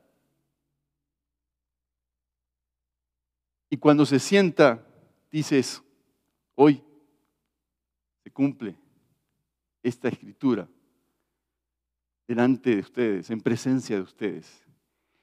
Y 3.73 3.79
cuando 3.79 4.05
se 4.05 4.19
sienta, 4.19 4.87
dices, 5.31 5.83
hoy 6.55 6.85
se 8.23 8.31
cumple 8.31 8.77
esta 9.83 10.09
escritura 10.09 10.69
delante 12.29 12.77
de 12.77 12.81
ustedes, 12.83 13.31
en 13.31 13.41
presencia 13.41 13.97
de 13.97 14.03
ustedes. 14.03 14.63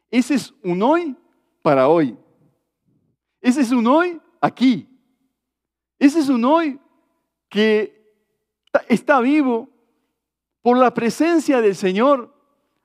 Ese 0.10 0.34
es 0.34 0.52
un 0.64 0.82
hoy 0.82 1.16
para 1.62 1.90
hoy. 1.90 2.18
Ese 3.40 3.62
es 3.62 3.72
un 3.72 3.86
hoy 3.86 4.20
aquí. 4.42 4.90
Ese 6.00 6.18
es 6.18 6.28
un 6.28 6.44
hoy 6.44 6.80
que 7.50 8.04
está 8.88 9.20
vivo 9.22 9.70
por 10.64 10.76
la 10.76 10.92
presencia 10.92 11.62
del 11.62 11.76
Señor 11.76 12.36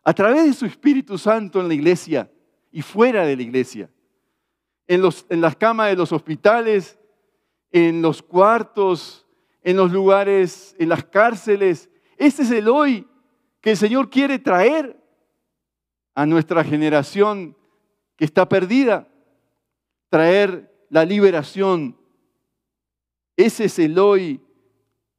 a 0.03 0.13
través 0.13 0.45
de 0.45 0.53
su 0.53 0.67
Espíritu 0.67 1.17
Santo 1.17 1.59
en 1.59 1.69
la 1.69 1.75
iglesia 1.75 2.31
y 2.71 2.83
fuera 2.83 3.25
de 3.25 3.35
la 3.35 3.43
iglesia, 3.43 3.89
en, 4.87 5.03
los, 5.03 5.27
en 5.29 5.41
las 5.41 5.57
camas 5.57 5.89
de 5.89 5.97
los 5.97 6.13
hospitales, 6.13 6.99
en 7.71 8.03
los 8.03 8.23
cuartos, 8.23 9.27
en 9.63 9.77
los 9.77 9.91
lugares, 9.91 10.77
en 10.79 10.89
las 10.89 11.05
cárceles. 11.05 11.91
Este 12.17 12.43
es 12.43 12.51
el 12.51 12.69
hoy 12.69 13.09
que 13.61 13.73
el 13.73 13.77
Señor 13.77 14.11
quiere 14.11 14.39
traer 14.39 15.03
a 16.15 16.27
nuestra 16.27 16.63
generación 16.63 17.57
que 18.17 18.25
está 18.25 18.49
perdida, 18.49 19.09
traer 20.09 20.87
la 20.91 21.05
liberación. 21.05 21.99
Ese 23.37 23.65
es 23.65 23.79
el 23.79 23.99
hoy 23.99 24.41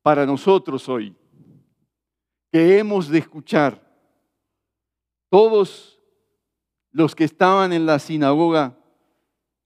para 0.01 0.25
nosotros 0.25 0.87
hoy, 0.87 1.15
que 2.51 2.77
hemos 2.77 3.09
de 3.09 3.17
escuchar 3.17 3.83
todos 5.29 5.99
los 6.91 7.13
que 7.13 7.25
estaban 7.25 7.73
en 7.73 7.85
la 7.85 7.99
sinagoga 7.99 8.77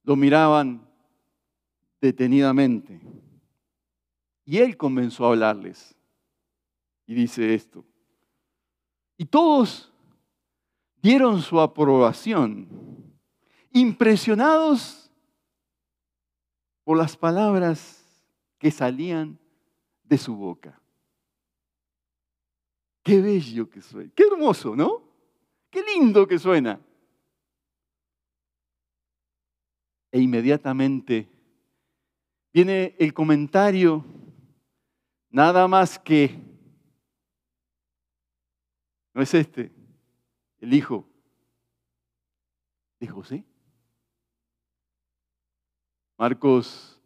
lo 0.09 0.15
miraban 0.15 0.81
detenidamente. 2.01 2.99
Y 4.43 4.57
él 4.57 4.75
comenzó 4.75 5.23
a 5.23 5.27
hablarles. 5.27 5.95
Y 7.05 7.13
dice 7.13 7.53
esto. 7.53 7.85
Y 9.17 9.25
todos 9.25 9.93
dieron 10.99 11.43
su 11.43 11.59
aprobación, 11.59 12.67
impresionados 13.71 15.11
por 16.83 16.97
las 16.97 17.15
palabras 17.15 18.03
que 18.57 18.71
salían 18.71 19.37
de 20.05 20.17
su 20.17 20.35
boca. 20.35 20.81
Qué 23.03 23.21
bello 23.21 23.69
que 23.69 23.83
soy, 23.83 24.09
qué 24.15 24.23
hermoso, 24.23 24.75
¿no? 24.75 25.03
Qué 25.69 25.83
lindo 25.83 26.27
que 26.27 26.39
suena. 26.39 26.81
E 30.11 30.19
inmediatamente 30.19 31.27
viene 32.51 32.95
el 32.97 33.13
comentario, 33.13 34.03
nada 35.29 35.67
más 35.67 35.99
que, 35.99 36.39
no 39.13 39.21
es 39.21 39.33
este, 39.33 39.71
el 40.59 40.73
hijo 40.73 41.07
de 42.99 43.07
José. 43.07 43.45
Marcos 46.17 46.99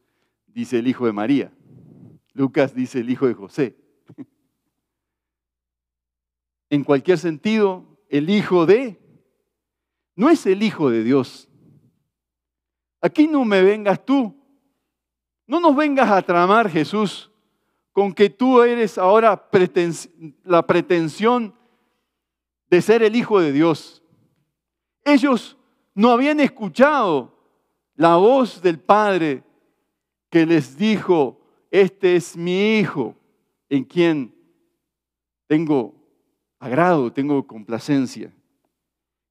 dice 0.48 0.80
el 0.80 0.88
hijo 0.88 1.06
de 1.06 1.12
María. 1.12 1.54
Lucas 2.34 2.74
dice 2.74 3.00
el 3.00 3.10
hijo 3.10 3.28
de 3.28 3.34
José. 3.34 3.78
En 6.70 6.84
cualquier 6.84 7.20
sentido, 7.20 8.00
el 8.10 8.32
hijo 8.32 8.66
de 8.66 9.00
no 10.16 10.30
es 10.30 10.46
el 10.48 10.64
hijo 10.64 10.90
de 10.90 11.04
Dios. 11.04 11.48
Aquí 13.04 13.28
no 13.28 13.44
me 13.44 13.62
vengas 13.62 14.04
tú. 14.06 14.34
No 15.46 15.60
nos 15.60 15.76
vengas 15.76 16.10
a 16.10 16.22
tramar, 16.22 16.70
Jesús, 16.70 17.30
con 17.92 18.14
que 18.14 18.30
tú 18.30 18.62
eres 18.62 18.98
ahora 18.98 19.50
la 20.46 20.66
pretensión 20.66 21.54
de 22.70 22.82
ser 22.82 23.04
el 23.04 23.18
hijo 23.18 23.42
de 23.42 23.52
Dios. 23.52 24.02
Ellos 25.04 25.58
no 25.94 26.12
habían 26.12 26.40
escuchado 26.40 27.38
la 27.96 28.16
voz 28.16 28.62
del 28.62 28.80
Padre 28.80 29.44
que 30.30 30.46
les 30.46 30.78
dijo, 30.78 31.42
este 31.72 32.16
es 32.16 32.38
mi 32.38 32.78
hijo 32.78 33.18
en 33.68 33.84
quien 33.84 34.34
tengo 35.48 35.94
agrado, 36.58 37.12
tengo 37.12 37.46
complacencia. 37.46 38.34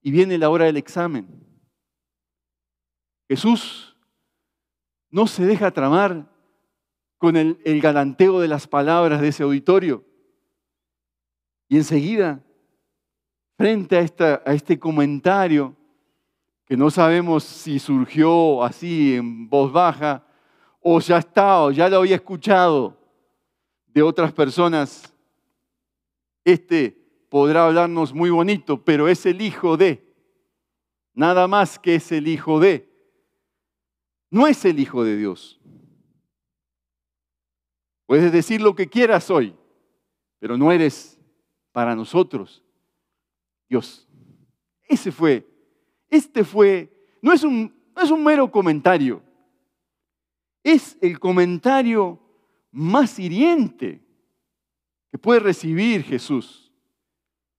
Y 0.03 0.11
viene 0.11 0.37
la 0.37 0.51
hora 0.51 0.67
del 0.67 0.77
examen. 0.77 1.52
Jesús 3.33 3.97
no 5.09 5.27
se 5.27 5.47
deja 5.47 5.71
tramar 5.71 6.31
con 7.17 7.35
el, 7.35 7.81
galanteo 7.81 8.41
de 8.41 8.47
las 8.47 8.67
palabras 8.67 9.23
de 9.23 9.29
ese 9.29 9.43
auditorio. 9.43 10.05
Y 11.67 11.79
enseguida, 11.79 12.45
frente 13.57 13.97
a, 13.97 14.01
esta, 14.01 14.43
a 14.45 14.53
este 14.53 14.79
comentario, 14.79 15.75
que 16.67 16.77
no 16.77 16.91
sabemos 16.91 17.43
si 17.45 17.79
surgió 17.79 18.63
así 18.63 19.15
en 19.15 19.49
voz 19.49 19.73
baja 19.73 20.27
o 20.83 21.01
ya 21.01 21.17
estaba, 21.17 21.65
o 21.65 21.71
ya 21.71 21.89
lo 21.89 22.01
había 22.01 22.17
escuchado 22.17 22.99
de 23.87 24.03
otras 24.03 24.31
personas, 24.31 25.11
este 26.45 26.99
podrá 27.31 27.65
hablarnos 27.65 28.13
muy 28.13 28.29
bonito, 28.29 28.85
pero 28.85 29.09
es 29.09 29.25
el 29.25 29.41
hijo 29.41 29.79
de, 29.79 30.07
nada 31.15 31.49
más 31.49 31.79
que 31.79 31.95
es 31.95 32.13
el 32.13 32.29
hijo 32.29 32.61
de, 32.61 32.92
no 34.33 34.47
es 34.47 34.65
el 34.65 34.81
hijo 34.81 35.05
de 35.05 35.15
Dios. 35.15 35.61
Puedes 38.07 38.33
decir 38.33 38.63
lo 38.63 38.75
que 38.75 38.89
quieras 38.89 39.31
hoy, 39.31 39.55
pero 40.39 40.57
no 40.57 40.73
eres 40.73 41.21
para 41.71 41.95
nosotros 41.95 42.65
Dios. 43.69 44.09
Ese 44.89 45.13
fue, 45.13 45.47
este 46.09 46.45
fue, 46.45 46.91
no 47.21 47.33
es 47.35 47.45
un, 47.45 47.75
no 47.95 48.03
es 48.03 48.11
un 48.11 48.25
mero 48.25 48.51
comentario, 48.51 49.23
es 50.65 50.97
el 51.03 51.21
comentario 51.21 52.19
más 52.71 53.19
hiriente 53.19 54.01
que 55.11 55.19
puede 55.19 55.41
recibir 55.41 56.05
Jesús. 56.05 56.73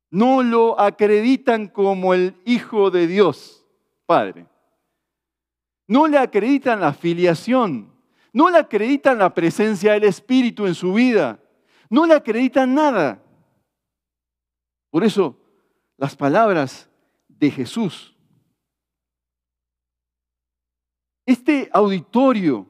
No 0.10 0.42
lo 0.42 0.80
acreditan 0.80 1.68
como 1.68 2.16
el 2.16 2.36
Hijo 2.46 2.90
de 2.90 3.06
Dios, 3.06 3.64
Padre. 4.08 4.48
No 5.88 6.08
le 6.08 6.18
acreditan 6.18 6.80
la 6.80 6.94
filiación. 6.94 7.92
No 8.32 8.50
le 8.50 8.58
acreditan 8.58 9.18
la 9.20 9.34
presencia 9.34 9.94
del 9.94 10.06
Espíritu 10.06 10.66
en 10.66 10.76
su 10.76 10.94
vida. 10.94 11.40
No 11.90 12.06
le 12.06 12.16
acreditan 12.16 12.74
nada. 12.74 13.22
Por 14.90 15.04
eso, 15.04 15.38
las 15.98 16.16
palabras 16.16 16.90
de 17.28 17.52
Jesús. 17.52 18.16
Este 21.26 21.70
auditorio 21.72 22.68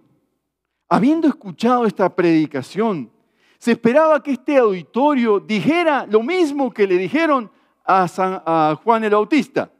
habiendo 0.93 1.27
escuchado 1.27 1.87
esta 1.87 2.15
predicación, 2.15 3.11
se 3.57 3.71
esperaba 3.71 4.21
que 4.21 4.33
este 4.33 4.57
auditorio 4.57 5.39
dijera 5.39 6.05
lo 6.05 6.21
mismo 6.21 6.71
que 6.71 6.85
le 6.85 6.99
dijeron 6.99 7.51
a, 7.83 8.77
Juan 8.83 9.03
el 9.03 9.09
Bautista. 9.09 9.71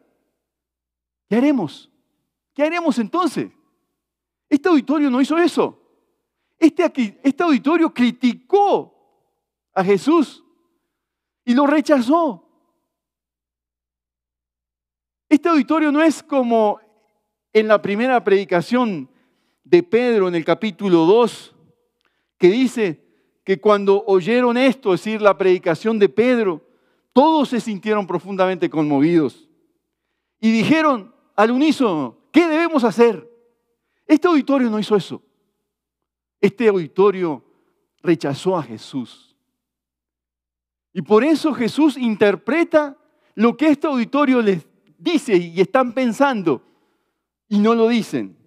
¿Qué 1.30 1.36
haremos? 1.36 1.92
¿Qué 2.54 2.64
haremos 2.64 2.98
entonces? 3.00 3.52
Este 4.50 4.70
auditorio 4.70 5.10
no 5.10 5.22
hizo 5.22 5.38
eso. 5.38 5.80
Este, 6.60 7.20
este 7.24 7.44
auditorio 7.44 7.94
criticó 7.94 8.94
a 9.74 9.84
Jesús 9.84 10.44
y 11.44 11.54
lo 11.54 11.66
rechazó. 11.66 12.48
Este 15.28 15.50
auditorio 15.50 15.92
no 15.92 16.02
es 16.02 16.22
como 16.22 16.80
en 17.52 17.68
la 17.68 17.82
primera 17.82 18.24
predicación 18.24 19.10
de 19.64 19.82
Pedro 19.82 20.28
en 20.28 20.36
el 20.36 20.46
capítulo 20.46 21.06
2, 21.06 21.56
que 22.38 22.50
dice 22.50 23.04
que 23.44 23.60
cuando 23.60 24.04
oyeron 24.06 24.58
esto, 24.58 24.94
es 24.94 25.04
decir, 25.04 25.22
la 25.22 25.38
predicación 25.38 25.98
de 26.00 26.10
Pedro, 26.10 26.62
todos 27.14 27.50
se 27.50 27.60
sintieron 27.60 28.08
profundamente 28.08 28.70
conmovidos 28.70 29.50
y 30.40 30.52
dijeron 30.52 31.14
al 31.36 31.52
unísono, 31.52 32.18
¿qué 32.34 32.48
debemos 32.50 32.84
hacer? 32.84 33.30
Este 34.06 34.28
auditorio 34.28 34.70
no 34.70 34.80
hizo 34.80 34.98
eso. 34.98 35.24
Este 36.42 36.68
auditorio 36.68 37.42
rechazó 38.02 38.58
a 38.58 38.64
Jesús. 38.64 39.38
Y 40.92 41.02
por 41.02 41.24
eso 41.24 41.54
Jesús 41.54 41.96
interpreta 41.96 42.98
lo 43.36 43.56
que 43.56 43.70
este 43.70 43.88
auditorio 43.88 44.42
les 44.42 44.68
dice 44.98 45.38
y 45.38 45.62
están 45.62 45.94
pensando 45.94 46.62
y 47.48 47.60
no 47.60 47.74
lo 47.74 47.88
dicen 47.88 48.38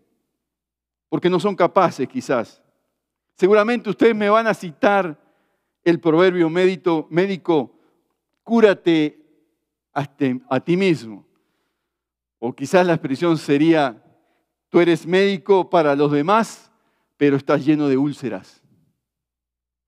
porque 1.09 1.31
no 1.31 1.41
son 1.41 1.57
capaces 1.57 2.07
quizás. 2.09 2.63
Seguramente 3.35 3.91
ustedes 3.91 4.15
me 4.15 4.29
van 4.29 4.47
a 4.47 4.55
citar 4.55 5.19
el 5.85 6.01
proverbio 6.01 6.51
médico, 6.51 7.07
médico 7.11 7.73
cúrate 8.43 9.19
a 9.93 10.61
ti 10.61 10.77
mismo. 10.77 11.25
O 12.39 12.55
quizás 12.55 12.87
la 12.87 12.95
expresión 12.95 13.39
sería, 13.39 14.03
tú 14.69 14.81
eres 14.81 15.07
médico 15.07 15.71
para 15.71 15.97
los 15.97 16.13
demás, 16.13 16.71
pero 17.17 17.37
estás 17.37 17.65
lleno 17.65 17.89
de 17.89 17.97
úlceras. 17.97 18.63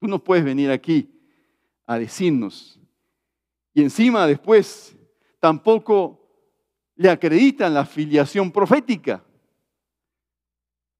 Tú 0.00 0.06
no 0.06 0.22
puedes 0.22 0.44
venir 0.44 0.70
aquí 0.70 1.10
a 1.86 1.98
decirnos. 1.98 2.80
Y 3.74 3.82
encima 3.82 4.26
después 4.26 4.96
tampoco 5.40 6.18
le 6.94 7.10
acreditan 7.10 7.74
la 7.74 7.84
filiación 7.84 8.50
profética. 8.50 9.24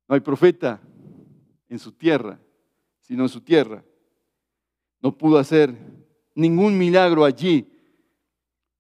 No 0.07 0.15
hay 0.15 0.21
profeta 0.21 0.81
en 1.69 1.79
su 1.79 1.93
tierra, 1.93 2.41
sino 3.01 3.25
en 3.25 3.29
su 3.29 3.41
tierra. 3.41 3.85
No 5.01 5.17
pudo 5.17 5.39
hacer 5.39 5.77
ningún 6.35 6.79
milagro 6.79 7.25
allí, 7.25 7.69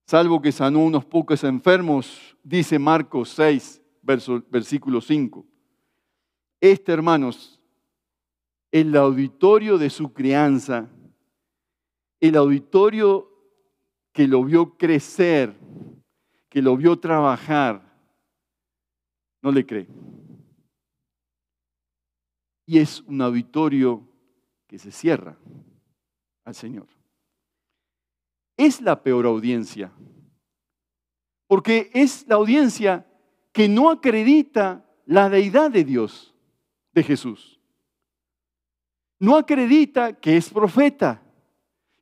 salvo 0.08 0.40
que 0.40 0.50
sanó 0.50 0.80
unos 0.80 1.04
pocos 1.04 1.44
enfermos, 1.44 2.36
dice 2.42 2.78
Marcos 2.78 3.28
6, 3.30 3.82
versículo 4.50 5.00
5. 5.00 5.44
Este, 6.60 6.92
hermanos, 6.92 7.60
el 8.72 8.96
auditorio 8.96 9.76
de 9.76 9.90
su 9.90 10.12
crianza, 10.12 10.88
el 12.20 12.36
auditorio 12.36 13.30
que 14.12 14.26
lo 14.26 14.42
vio 14.42 14.76
crecer, 14.78 15.54
que 16.48 16.62
lo 16.62 16.76
vio 16.76 16.98
trabajar, 16.98 17.96
no 19.42 19.52
le 19.52 19.64
cree 19.64 19.86
y 22.68 22.78
es 22.78 23.00
un 23.00 23.22
auditorio 23.22 24.06
que 24.66 24.78
se 24.78 24.92
cierra 24.92 25.38
al 26.44 26.54
Señor. 26.54 26.86
Es 28.58 28.82
la 28.82 29.02
peor 29.02 29.24
audiencia, 29.24 29.90
porque 31.46 31.90
es 31.94 32.26
la 32.28 32.34
audiencia 32.34 33.06
que 33.52 33.68
no 33.68 33.90
acredita 33.90 34.84
la 35.06 35.30
deidad 35.30 35.70
de 35.70 35.84
Dios, 35.84 36.34
de 36.92 37.02
Jesús. 37.02 37.58
No 39.18 39.36
acredita 39.36 40.12
que 40.12 40.36
es 40.36 40.50
profeta 40.50 41.22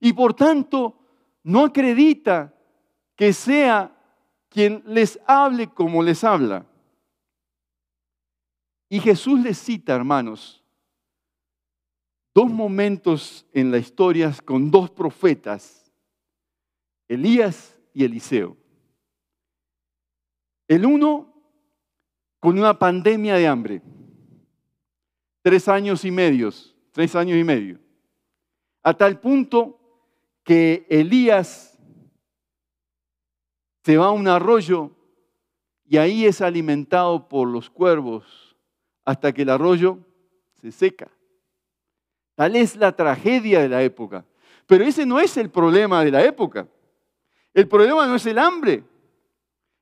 y 0.01 0.13
por 0.13 0.35
tanto 0.35 0.99
no 1.45 1.67
acredita 1.67 2.53
que 3.15 3.33
sea 3.33 3.97
quien 4.49 4.83
les 4.87 5.21
hable 5.27 5.69
como 5.69 6.03
les 6.03 6.25
habla. 6.25 6.67
Y 8.89 9.01
Jesús 9.01 9.41
les 9.41 9.59
cita, 9.59 9.95
hermanos, 9.95 10.63
dos 12.35 12.51
momentos 12.51 13.47
en 13.53 13.71
la 13.71 13.79
historia 13.79 14.33
con 14.45 14.71
dos 14.71 14.91
profetas, 14.91 15.86
Elías 17.09 17.79
y 17.93 18.05
Eliseo. 18.05 18.57
El 20.69 20.85
uno 20.85 21.33
con 22.41 22.59
una 22.59 22.79
pandemia 22.79 23.35
de 23.35 23.47
hambre, 23.47 23.83
tres 25.43 25.69
años 25.69 26.05
y 26.05 26.11
medios, 26.11 26.77
tres 26.93 27.15
años 27.15 27.39
y 27.39 27.45
medio, 27.45 27.79
a 28.83 28.95
tal 28.95 29.21
punto 29.21 29.81
que 30.43 30.87
Elías 30.89 31.79
se 33.85 33.97
va 33.97 34.07
a 34.07 34.13
un 34.13 34.27
arroyo 34.27 34.91
y 35.85 35.97
ahí 35.97 36.27
es 36.27 36.41
alimentado 36.41 37.29
por 37.29 37.49
los 37.49 37.71
cuervos 37.71 38.57
hasta 39.05 39.33
que 39.33 39.43
el 39.43 39.51
arroyo 39.51 39.99
se 40.61 40.73
seca. 40.73 41.09
Tal 42.35 42.57
es 42.57 42.77
la 42.77 42.95
tragedia 42.95 43.61
de 43.61 43.69
la 43.69 43.83
época. 43.83 44.25
Pero 44.67 44.85
ese 44.85 45.07
no 45.07 45.21
es 45.21 45.37
el 45.37 45.51
problema 45.51 46.05
de 46.05 46.11
la 46.11 46.25
época. 46.25 46.69
El 47.57 47.67
problema 47.69 48.07
no 48.07 48.17
es 48.17 48.27
el 48.27 48.39
hambre. 48.39 48.85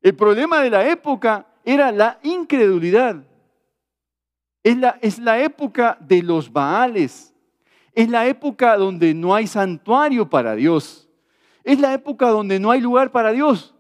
El 0.01 0.15
problema 0.15 0.61
de 0.61 0.71
la 0.71 0.89
época 0.89 1.45
era 1.65 1.91
la 1.91 2.21
incredulidad. 2.23 3.27
Es 4.63 4.79
la, 4.79 4.97
es 5.03 5.19
la 5.19 5.43
época 5.43 5.99
de 6.01 6.23
los 6.23 6.53
Baales. 6.53 7.35
Es 7.93 8.09
la 8.09 8.29
época 8.29 8.77
donde 8.77 9.13
no 9.13 9.35
hay 9.35 9.49
santuario 9.49 10.31
para 10.31 10.55
Dios. 10.55 11.11
Es 11.65 11.81
la 11.81 11.93
época 11.93 12.29
donde 12.29 12.61
no 12.61 12.71
hay 12.71 12.81
lugar 12.81 13.11
para 13.11 13.33
Dios. 13.33 13.75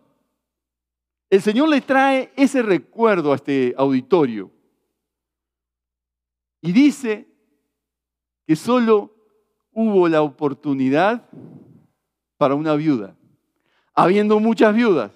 El 1.31 1.41
Señor 1.41 1.69
le 1.69 1.81
trae 1.81 2.33
ese 2.35 2.63
recuerdo 2.63 3.31
a 3.31 3.37
este 3.37 3.77
auditorio. 3.79 4.51
Y 6.61 6.73
dice 6.73 7.29
que 8.45 8.57
solo 8.57 9.15
hubo 9.71 10.09
la 10.09 10.23
oportunidad 10.23 11.29
para 12.37 12.57
una 12.57 12.75
viuda, 12.75 13.15
habiendo 13.95 14.41
muchas 14.41 14.75
viudas, 14.75 15.13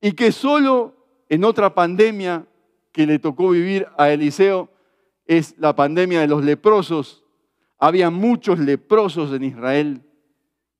y 0.00 0.12
que 0.12 0.32
solo 0.32 0.94
en 1.28 1.44
otra 1.44 1.74
pandemia 1.74 2.46
que 2.90 3.06
le 3.06 3.18
tocó 3.18 3.50
vivir 3.50 3.86
a 3.96 4.10
Eliseo 4.10 4.68
es 5.26 5.54
la 5.58 5.74
pandemia 5.74 6.20
de 6.20 6.28
los 6.28 6.44
leprosos. 6.44 7.24
Había 7.78 8.10
muchos 8.10 8.58
leprosos 8.58 9.32
en 9.32 9.44
Israel, 9.44 10.02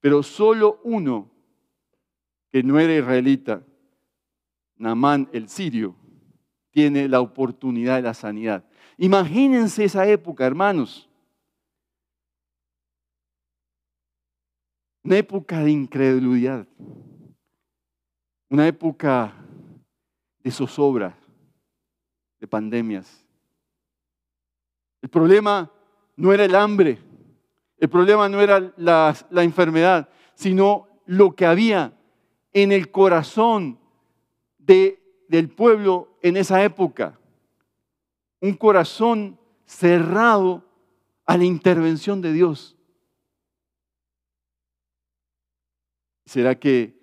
pero 0.00 0.22
solo 0.22 0.80
uno 0.84 1.30
que 2.50 2.62
no 2.62 2.78
era 2.78 2.94
israelita, 2.94 3.62
Namán 4.76 5.28
el 5.32 5.48
sirio, 5.48 5.94
tiene 6.70 7.08
la 7.08 7.20
oportunidad 7.20 7.96
de 7.96 8.02
la 8.02 8.14
sanidad. 8.14 8.64
Imagínense 8.98 9.84
esa 9.84 10.06
época, 10.06 10.44
hermanos. 10.44 11.08
Una 15.04 15.16
época 15.16 15.60
de 15.60 15.70
incredulidad. 15.70 16.66
Una 18.48 18.66
época 18.66 19.34
de 20.40 20.50
zozobra, 20.50 21.16
de 22.38 22.46
pandemias. 22.46 23.24
El 25.00 25.08
problema 25.08 25.70
no 26.16 26.32
era 26.32 26.44
el 26.44 26.54
hambre, 26.54 26.98
el 27.78 27.88
problema 27.88 28.28
no 28.28 28.40
era 28.40 28.72
la, 28.76 29.16
la 29.30 29.42
enfermedad, 29.42 30.08
sino 30.34 30.86
lo 31.06 31.34
que 31.34 31.46
había 31.46 31.92
en 32.52 32.72
el 32.72 32.90
corazón 32.90 33.78
de, 34.58 35.02
del 35.28 35.48
pueblo 35.48 36.16
en 36.22 36.36
esa 36.36 36.62
época. 36.62 37.18
Un 38.40 38.54
corazón 38.54 39.38
cerrado 39.64 40.64
a 41.26 41.36
la 41.36 41.44
intervención 41.44 42.20
de 42.20 42.32
Dios. 42.32 42.76
¿Será 46.24 46.58
que 46.58 46.98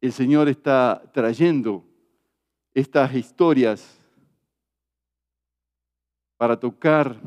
el 0.00 0.12
Señor 0.12 0.48
está 0.48 1.02
trayendo 1.12 1.84
estas 2.72 3.14
historias 3.14 3.98
para 6.36 6.58
tocar 6.58 7.20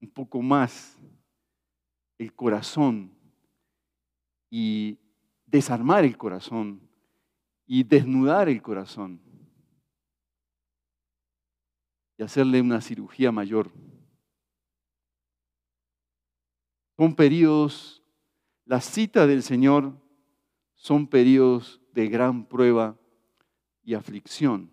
un 0.00 0.10
poco 0.12 0.42
más 0.42 0.98
el 2.18 2.34
corazón 2.34 3.12
y 4.50 4.98
desarmar 5.46 6.04
el 6.04 6.16
corazón 6.18 6.80
y 7.66 7.84
desnudar 7.84 8.48
el 8.48 8.60
corazón 8.60 9.20
y 12.16 12.22
hacerle 12.24 12.60
una 12.60 12.80
cirugía 12.80 13.30
mayor. 13.30 13.70
Son 16.96 17.14
periodos, 17.14 17.97
la 18.68 18.82
cita 18.82 19.26
del 19.26 19.42
Señor 19.42 19.98
son 20.74 21.06
periodos 21.06 21.80
de 21.94 22.06
gran 22.08 22.44
prueba 22.44 22.98
y 23.82 23.94
aflicción. 23.94 24.70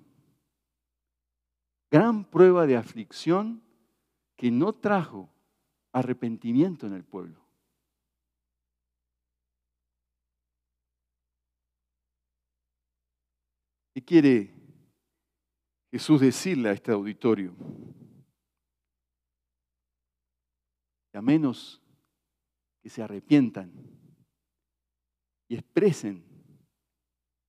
Gran 1.89 2.25
prueba 2.25 2.67
de 2.67 2.75
aflicción 2.75 3.63
que 4.35 4.51
no 4.51 4.73
trajo 4.73 5.33
arrepentimiento 5.93 6.85
en 6.87 6.93
el 6.93 7.05
pueblo. 7.05 7.39
¿Qué 13.93 14.03
quiere 14.03 14.53
Jesús 15.89 16.19
decirle 16.19 16.67
a 16.67 16.73
este 16.73 16.91
auditorio? 16.91 17.55
Que 21.13 21.17
a 21.17 21.21
menos 21.21 21.81
que 22.85 22.89
se 22.91 23.01
arrepientan 23.01 23.73
y 25.47 25.55
expresen 25.55 26.23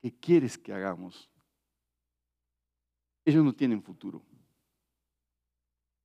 qué 0.01 0.11
quieres 0.19 0.57
que 0.57 0.73
hagamos, 0.73 1.31
ellos 3.23 3.45
no 3.45 3.53
tienen 3.53 3.83
futuro. 3.83 4.23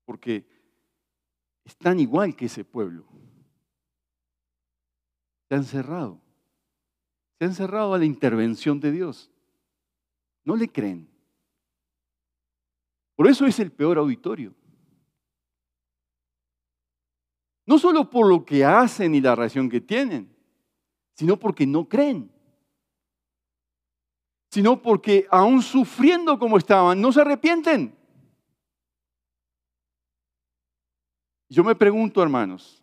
Porque 0.04 0.46
están 1.64 2.02
igual 2.02 2.36
que 2.36 2.48
ese 2.48 2.66
pueblo. 2.66 3.08
Se 5.48 5.56
han 5.56 5.64
cerrado. 5.64 6.22
Se 7.40 7.46
han 7.46 7.56
cerrado 7.56 7.94
a 7.94 8.00
la 8.00 8.04
intervención 8.04 8.82
de 8.82 8.92
Dios. 8.92 9.32
No 10.44 10.58
le 10.58 10.68
creen. 10.68 11.10
Por 13.16 13.30
eso 13.30 13.46
es 13.46 13.58
el 13.62 13.72
peor 13.72 13.98
auditorio. 13.98 14.54
No 17.66 17.78
solo 17.78 18.10
por 18.10 18.28
lo 18.28 18.46
que 18.46 18.66
hacen 18.66 19.16
y 19.16 19.22
la 19.22 19.36
reacción 19.36 19.70
que 19.70 19.82
tienen, 19.82 20.34
sino 21.16 21.38
porque 21.38 21.66
no 21.68 21.88
creen. 21.88 22.32
Sino 24.50 24.82
porque 24.82 25.28
aún 25.30 25.62
sufriendo 25.62 26.38
como 26.38 26.58
estaban, 26.58 27.00
no 27.00 27.12
se 27.12 27.22
arrepienten. 27.22 27.96
Yo 31.50 31.64
me 31.64 31.76
pregunto, 31.76 32.24
hermanos, 32.24 32.82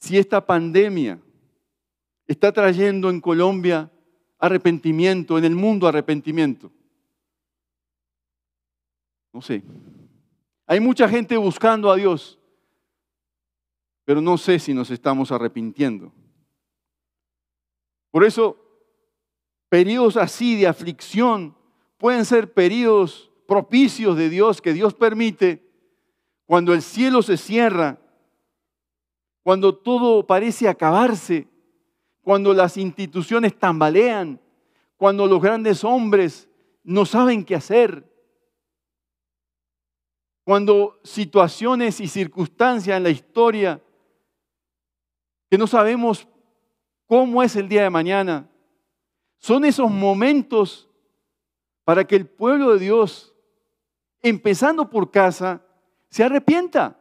si 0.00 0.18
esta 0.18 0.44
pandemia 0.44 1.20
está 2.26 2.52
trayendo 2.52 3.10
en 3.10 3.20
Colombia 3.20 3.90
arrepentimiento, 4.40 5.38
en 5.38 5.44
el 5.44 5.54
mundo 5.54 5.86
arrepentimiento. 5.86 6.72
No 9.32 9.40
sé. 9.40 9.62
Hay 10.66 10.80
mucha 10.80 11.08
gente 11.08 11.36
buscando 11.36 11.90
a 11.90 11.96
Dios, 11.96 12.39
pero 14.10 14.20
no 14.20 14.36
sé 14.38 14.58
si 14.58 14.74
nos 14.74 14.90
estamos 14.90 15.30
arrepintiendo. 15.30 16.12
Por 18.10 18.24
eso, 18.24 18.56
periodos 19.68 20.16
así 20.16 20.56
de 20.56 20.66
aflicción 20.66 21.54
pueden 21.96 22.24
ser 22.24 22.52
periodos 22.52 23.30
propicios 23.46 24.16
de 24.16 24.28
Dios 24.28 24.60
que 24.60 24.72
Dios 24.72 24.94
permite 24.94 25.64
cuando 26.44 26.74
el 26.74 26.82
cielo 26.82 27.22
se 27.22 27.36
cierra, 27.36 28.00
cuando 29.44 29.76
todo 29.76 30.26
parece 30.26 30.66
acabarse, 30.66 31.46
cuando 32.20 32.52
las 32.52 32.78
instituciones 32.78 33.56
tambalean, 33.56 34.40
cuando 34.96 35.28
los 35.28 35.40
grandes 35.40 35.84
hombres 35.84 36.48
no 36.82 37.06
saben 37.06 37.44
qué 37.44 37.54
hacer, 37.54 38.12
cuando 40.42 40.98
situaciones 41.04 42.00
y 42.00 42.08
circunstancias 42.08 42.96
en 42.96 43.04
la 43.04 43.10
historia 43.10 43.80
que 45.50 45.58
no 45.58 45.66
sabemos 45.66 46.28
cómo 47.06 47.42
es 47.42 47.56
el 47.56 47.68
día 47.68 47.82
de 47.82 47.90
mañana, 47.90 48.48
son 49.38 49.64
esos 49.64 49.90
momentos 49.90 50.88
para 51.84 52.04
que 52.04 52.14
el 52.14 52.26
pueblo 52.26 52.74
de 52.74 52.78
Dios, 52.78 53.34
empezando 54.22 54.88
por 54.88 55.10
casa, 55.10 55.60
se 56.08 56.22
arrepienta. 56.22 56.96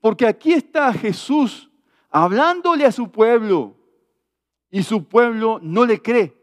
Porque 0.00 0.26
aquí 0.26 0.52
está 0.52 0.92
Jesús 0.92 1.68
hablándole 2.08 2.84
a 2.84 2.92
su 2.92 3.10
pueblo 3.10 3.76
y 4.70 4.82
su 4.84 5.08
pueblo 5.08 5.58
no 5.60 5.84
le 5.84 6.00
cree. 6.00 6.40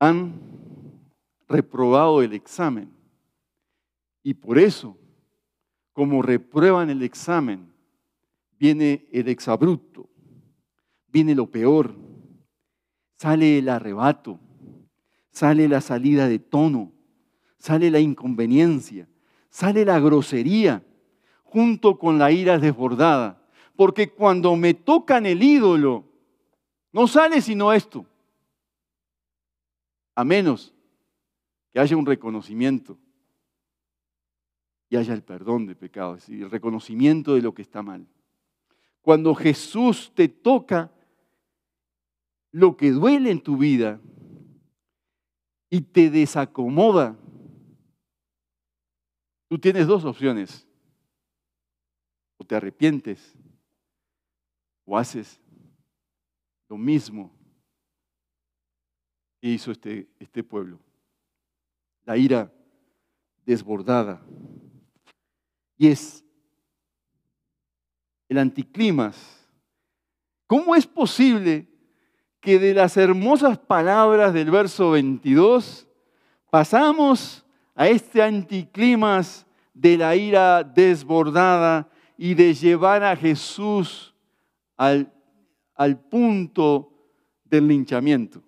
Han 0.00 0.32
reprobado 1.46 2.22
el 2.22 2.32
examen 2.32 2.92
y 4.22 4.34
por 4.34 4.58
eso, 4.58 4.98
como 5.94 6.20
reprueban 6.20 6.90
el 6.90 7.02
examen, 7.02 7.72
viene 8.58 9.06
el 9.12 9.28
exabrupto, 9.28 10.10
viene 11.08 11.34
lo 11.34 11.50
peor, 11.50 11.94
sale 13.16 13.58
el 13.58 13.68
arrebato, 13.68 14.40
sale 15.30 15.68
la 15.68 15.80
salida 15.80 16.28
de 16.28 16.40
tono, 16.40 16.92
sale 17.58 17.90
la 17.92 18.00
inconveniencia, 18.00 19.08
sale 19.48 19.84
la 19.84 20.00
grosería, 20.00 20.84
junto 21.44 21.96
con 21.96 22.18
la 22.18 22.32
ira 22.32 22.58
desbordada. 22.58 23.40
Porque 23.76 24.10
cuando 24.10 24.56
me 24.56 24.74
tocan 24.74 25.26
el 25.26 25.42
ídolo, 25.42 26.04
no 26.92 27.06
sale 27.06 27.40
sino 27.40 27.72
esto. 27.72 28.04
a 30.16 30.24
menos 30.24 30.72
que 31.72 31.80
haya 31.80 31.96
un 31.96 32.06
reconocimiento 32.06 32.96
y 34.94 34.96
haya 34.96 35.12
el 35.12 35.24
perdón 35.24 35.66
de 35.66 35.74
pecados 35.74 36.28
y 36.28 36.40
el 36.40 36.52
reconocimiento 36.52 37.34
de 37.34 37.42
lo 37.42 37.52
que 37.52 37.62
está 37.62 37.82
mal. 37.82 38.06
Cuando 39.02 39.34
Jesús 39.34 40.12
te 40.14 40.28
toca 40.28 40.92
lo 42.52 42.76
que 42.76 42.92
duele 42.92 43.32
en 43.32 43.42
tu 43.42 43.56
vida 43.56 44.00
y 45.68 45.80
te 45.80 46.10
desacomoda, 46.10 47.18
tú 49.48 49.58
tienes 49.58 49.88
dos 49.88 50.04
opciones. 50.04 50.64
O 52.36 52.44
te 52.44 52.54
arrepientes 52.54 53.34
o 54.84 54.96
haces 54.96 55.40
lo 56.68 56.76
mismo 56.76 57.32
que 59.40 59.48
hizo 59.48 59.72
este, 59.72 60.08
este 60.20 60.44
pueblo. 60.44 60.78
La 62.04 62.16
ira 62.16 62.52
desbordada. 63.44 64.24
Y 65.76 65.88
es 65.88 66.24
el 68.28 68.38
anticlimas. 68.38 69.48
¿Cómo 70.46 70.74
es 70.74 70.86
posible 70.86 71.68
que 72.40 72.58
de 72.58 72.74
las 72.74 72.96
hermosas 72.96 73.58
palabras 73.58 74.34
del 74.34 74.50
verso 74.50 74.90
22 74.90 75.88
pasamos 76.50 77.44
a 77.74 77.88
este 77.88 78.22
anticlimas 78.22 79.46
de 79.72 79.96
la 79.96 80.14
ira 80.14 80.62
desbordada 80.62 81.88
y 82.16 82.34
de 82.34 82.54
llevar 82.54 83.02
a 83.02 83.16
Jesús 83.16 84.14
al, 84.76 85.12
al 85.74 85.98
punto 85.98 86.92
del 87.44 87.66
linchamiento? 87.66 88.42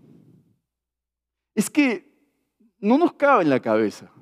Es 1.55 1.71
que 1.71 2.07
no 2.79 2.99
nos 2.99 3.15
cabe 3.15 3.43
en 3.43 3.51
la 3.51 3.61
cabeza. 3.61 4.13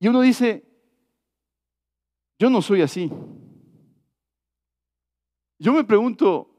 Y 0.00 0.08
uno 0.08 0.20
dice, 0.20 0.64
yo 2.38 2.50
no 2.50 2.62
soy 2.62 2.82
así. 2.82 3.10
Yo 5.58 5.72
me 5.72 5.82
pregunto 5.82 6.54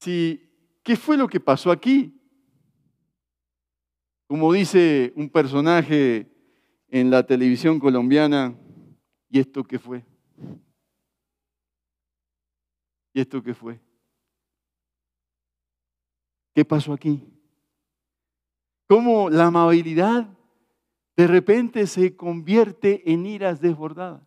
si, 0.00 0.40
¿qué 0.82 0.96
fue 0.96 1.16
lo 1.16 1.28
que 1.28 1.40
pasó 1.40 1.70
aquí? 1.70 2.18
Como 4.26 4.52
dice 4.52 5.12
un 5.14 5.28
personaje 5.28 6.32
en 6.88 7.10
la 7.10 7.26
televisión 7.26 7.78
colombiana, 7.78 8.58
¿y 9.28 9.40
esto 9.40 9.62
qué 9.62 9.78
fue? 9.78 10.04
¿Y 13.12 13.20
esto 13.20 13.42
qué 13.42 13.54
fue? 13.54 13.80
¿Qué 16.54 16.64
pasó 16.64 16.92
aquí? 16.92 17.22
¿Cómo 18.88 19.28
la 19.28 19.46
amabilidad 19.46 20.35
de 21.16 21.26
repente 21.26 21.86
se 21.86 22.14
convierte 22.14 23.10
en 23.10 23.24
iras 23.24 23.60
desbordadas. 23.60 24.22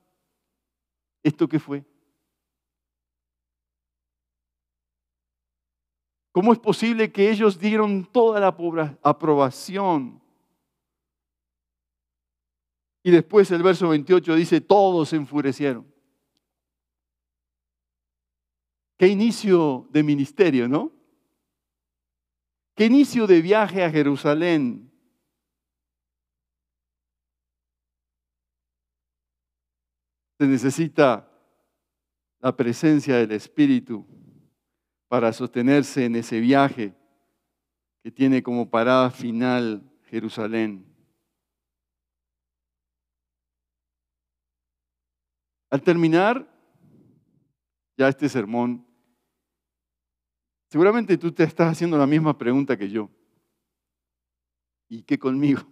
¿Esto 1.22 1.48
qué 1.48 1.60
fue? 1.60 1.86
¿Cómo 6.32 6.54
es 6.54 6.60
posible 6.60 7.12
que 7.12 7.30
ellos 7.30 7.60
dieron 7.60 8.06
toda 8.06 8.40
la 8.40 8.48
aprobación? 9.04 10.22
Y 13.04 13.12
después 13.12 13.50
el 13.52 13.64
verso 13.64 13.90
28 13.90 14.36
dice, 14.36 14.62
todos 14.62 15.10
se 15.10 15.16
enfurecieron. 15.16 15.92
Qué 18.98 19.08
inicio 19.08 19.88
de 19.92 20.04
ministerio, 20.04 20.68
¿no? 20.68 20.92
Qué 22.76 22.86
inicio 22.86 23.28
de 23.28 23.42
viaje 23.42 23.84
a 23.84 23.92
Jerusalén. 23.92 24.89
Se 30.40 30.48
necesita 30.48 31.30
la 32.40 32.56
presencia 32.56 33.18
del 33.18 33.34
Espíritu 33.34 34.08
para 35.10 35.34
sostenerse 35.34 36.06
en 36.06 36.16
ese 36.16 36.40
viaje 36.40 36.96
que 38.02 38.10
tiene 38.10 38.42
como 38.42 38.70
parada 38.70 39.12
final 39.12 39.84
Jerusalén. 40.06 40.86
Al 45.70 45.82
terminar 45.82 46.50
ya 47.98 48.08
este 48.08 48.30
sermón, 48.30 48.88
seguramente 50.70 51.18
tú 51.18 51.34
te 51.34 51.44
estás 51.44 51.74
haciendo 51.74 51.98
la 51.98 52.08
misma 52.08 52.38
pregunta 52.38 52.78
que 52.78 52.90
yo. 52.90 53.10
¿Y 54.88 55.04
qué 55.04 55.20
conmigo? 55.20 55.70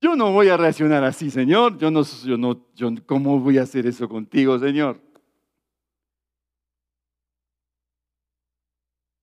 Yo 0.00 0.14
no 0.14 0.32
voy 0.32 0.48
a 0.48 0.56
reaccionar 0.56 1.04
así, 1.04 1.30
Señor. 1.30 1.78
Yo 1.78 1.90
no, 1.90 2.02
yo 2.02 2.36
no, 2.36 2.66
yo, 2.74 2.90
¿cómo 3.06 3.40
voy 3.40 3.58
a 3.58 3.62
hacer 3.62 3.86
eso 3.86 4.08
contigo, 4.08 4.58
Señor? 4.58 5.00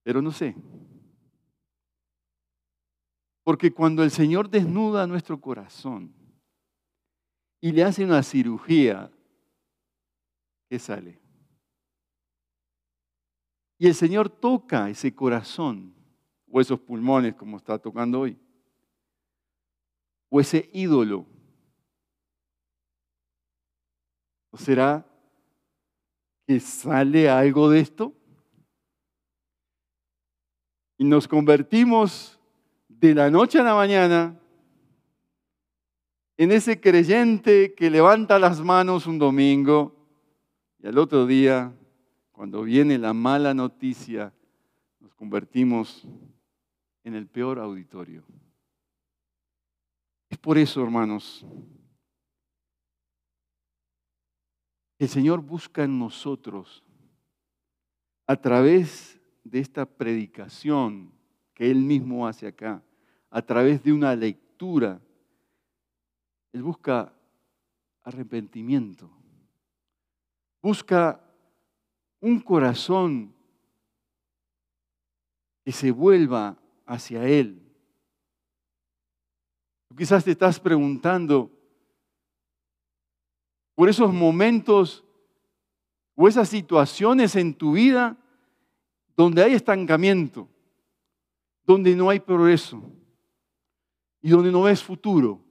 Pero 0.04 0.22
no 0.22 0.32
sé. 0.32 0.56
Porque 3.44 3.72
cuando 3.72 4.04
el 4.04 4.12
Señor 4.12 4.50
desnuda 4.50 5.06
nuestro 5.06 5.40
corazón 5.40 6.14
y 7.62 7.72
le 7.72 7.84
hace 7.84 8.04
una 8.04 8.24
cirugía, 8.24 9.12
¿qué 10.70 10.80
sale? 10.80 11.20
Y 13.78 13.88
el 13.88 13.94
Señor 13.94 14.30
toca 14.30 14.90
ese 14.90 15.14
corazón 15.14 15.94
o 16.50 16.62
esos 16.62 16.80
pulmones 16.80 17.36
como 17.36 17.58
está 17.58 17.78
tocando 17.78 18.22
hoy 18.22 18.38
o 20.36 20.42
ese 20.42 20.68
ídolo? 20.74 21.28
¿O 24.50 24.58
será 24.58 25.06
que 26.48 26.60
sale 26.60 27.30
algo 27.30 27.70
de 27.70 27.82
esto? 27.82 28.12
Y 30.98 31.04
nos 31.04 31.28
convertimos 31.28 32.40
de 32.88 33.14
la 33.14 33.30
noche 33.30 33.60
a 33.60 33.64
la 33.64 33.76
mañana 33.76 34.40
en 36.38 36.52
ese 36.52 36.82
creyente 36.82 37.76
que 37.76 37.92
levanta 37.92 38.40
las 38.40 38.60
manos 38.60 39.06
un 39.06 39.20
domingo 39.20 39.96
y 40.80 40.88
al 40.88 40.98
otro 40.98 41.28
día, 41.28 41.72
cuando 42.32 42.64
viene 42.64 42.98
la 42.98 43.14
mala 43.14 43.54
noticia, 43.54 44.34
nos 45.00 45.14
convertimos 45.14 46.08
en 47.04 47.14
el 47.14 47.28
peor 47.28 47.60
auditorio. 47.60 48.24
Por 50.44 50.58
eso, 50.58 50.84
hermanos, 50.84 51.46
el 55.00 55.08
Señor 55.08 55.42
busca 55.42 55.86
en 55.86 55.98
nosotros, 55.98 56.84
a 58.28 58.36
través 58.36 59.22
de 59.46 59.60
esta 59.60 59.86
predicación 59.86 61.14
que 61.54 61.72
Él 61.72 61.78
mismo 61.78 62.28
hace 62.28 62.46
acá, 62.46 62.84
a 63.30 63.42
través 63.42 63.82
de 63.84 63.94
una 63.94 64.14
lectura, 64.18 65.02
Él 66.52 66.62
busca 66.62 67.14
arrepentimiento, 68.04 69.10
busca 70.62 71.24
un 72.20 72.42
corazón 72.42 73.34
que 75.64 75.72
se 75.72 75.90
vuelva 75.90 76.58
hacia 76.86 77.26
Él 77.30 77.63
quizás 79.96 80.24
te 80.24 80.32
estás 80.32 80.60
preguntando 80.60 81.52
por 83.76 83.90
esos 83.90 84.14
momentos 84.14 85.04
o 86.16 86.28
esas 86.28 86.50
situaciones 86.50 87.36
en 87.36 87.54
tu 87.54 87.74
vida 87.74 88.18
donde 89.16 89.44
hay 89.44 89.54
estancamiento, 89.54 90.48
donde 91.66 91.96
no 91.96 92.10
hay 92.10 92.20
progreso 92.20 92.84
y 94.22 94.30
donde 94.30 94.52
no 94.52 94.64
ves 94.64 94.84
futuro. 94.84 95.44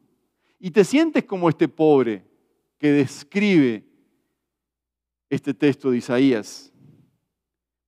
Y 0.59 0.71
te 0.71 0.85
sientes 0.85 1.25
como 1.25 1.49
este 1.49 1.69
pobre 1.69 2.25
que 2.79 2.93
describe 2.93 3.85
este 5.29 5.55
texto 5.55 5.91
de 5.91 5.99
Isaías. 5.99 6.73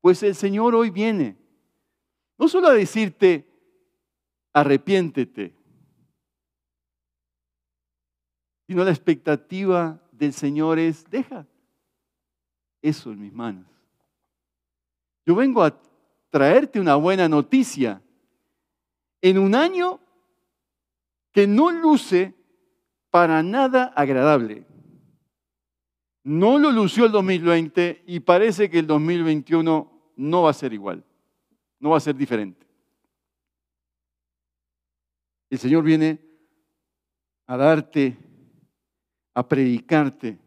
Pues 0.01 0.23
el 0.23 0.35
Señor 0.35 0.75
hoy 0.75 0.91
viene, 0.91 1.37
no 2.37 2.49
solo 2.49 2.69
a 2.69 2.75
decirte, 2.75 3.49
arrepiéntete, 4.53 5.55
sino 8.67 8.85
la 8.85 8.91
expectativa 8.91 10.01
del 10.13 10.33
Señor 10.33 10.79
es, 10.79 11.09
deja 11.11 11.47
eso 12.83 13.13
en 13.13 13.21
mis 13.21 13.33
manos. 13.33 13.67
Yo 15.27 15.35
vengo 15.35 15.63
a 15.63 15.79
traerte 16.31 16.81
una 16.81 16.97
buena 16.97 17.29
noticia 17.29 18.03
en 19.23 19.39
un 19.39 19.55
año 19.55 20.01
que 21.33 21.47
no 21.47 21.71
luce 21.71 22.35
para 23.11 23.43
nada 23.43 23.93
agradable. 23.97 24.67
no 26.25 26.59
lo 26.59 26.73
lució 26.73 27.05
el 27.05 27.13
2020 27.13 28.05
y 28.07 28.21
parece 28.21 28.71
que 28.71 28.79
el 28.79 28.87
2021 28.87 29.95
no 30.17 30.43
va 30.43 30.51
a 30.51 30.55
ser 30.55 30.73
igual, 30.73 31.05
no 31.79 31.91
va 31.91 31.99
a 31.99 32.01
ser 32.01 32.17
diferente. 32.17 32.67
El 35.51 35.59
Señor 35.59 35.85
viene 35.85 36.19
a 37.47 37.57
darte, 37.57 38.17
a 39.35 39.47
predicarte 39.47 40.39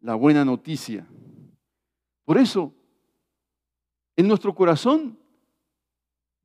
la 0.00 0.14
buena 0.14 0.44
noticia. 0.44 1.06
Por 2.24 2.38
eso, 2.38 2.72
en 4.16 4.28
nuestro 4.28 4.54
corazón, 4.54 5.18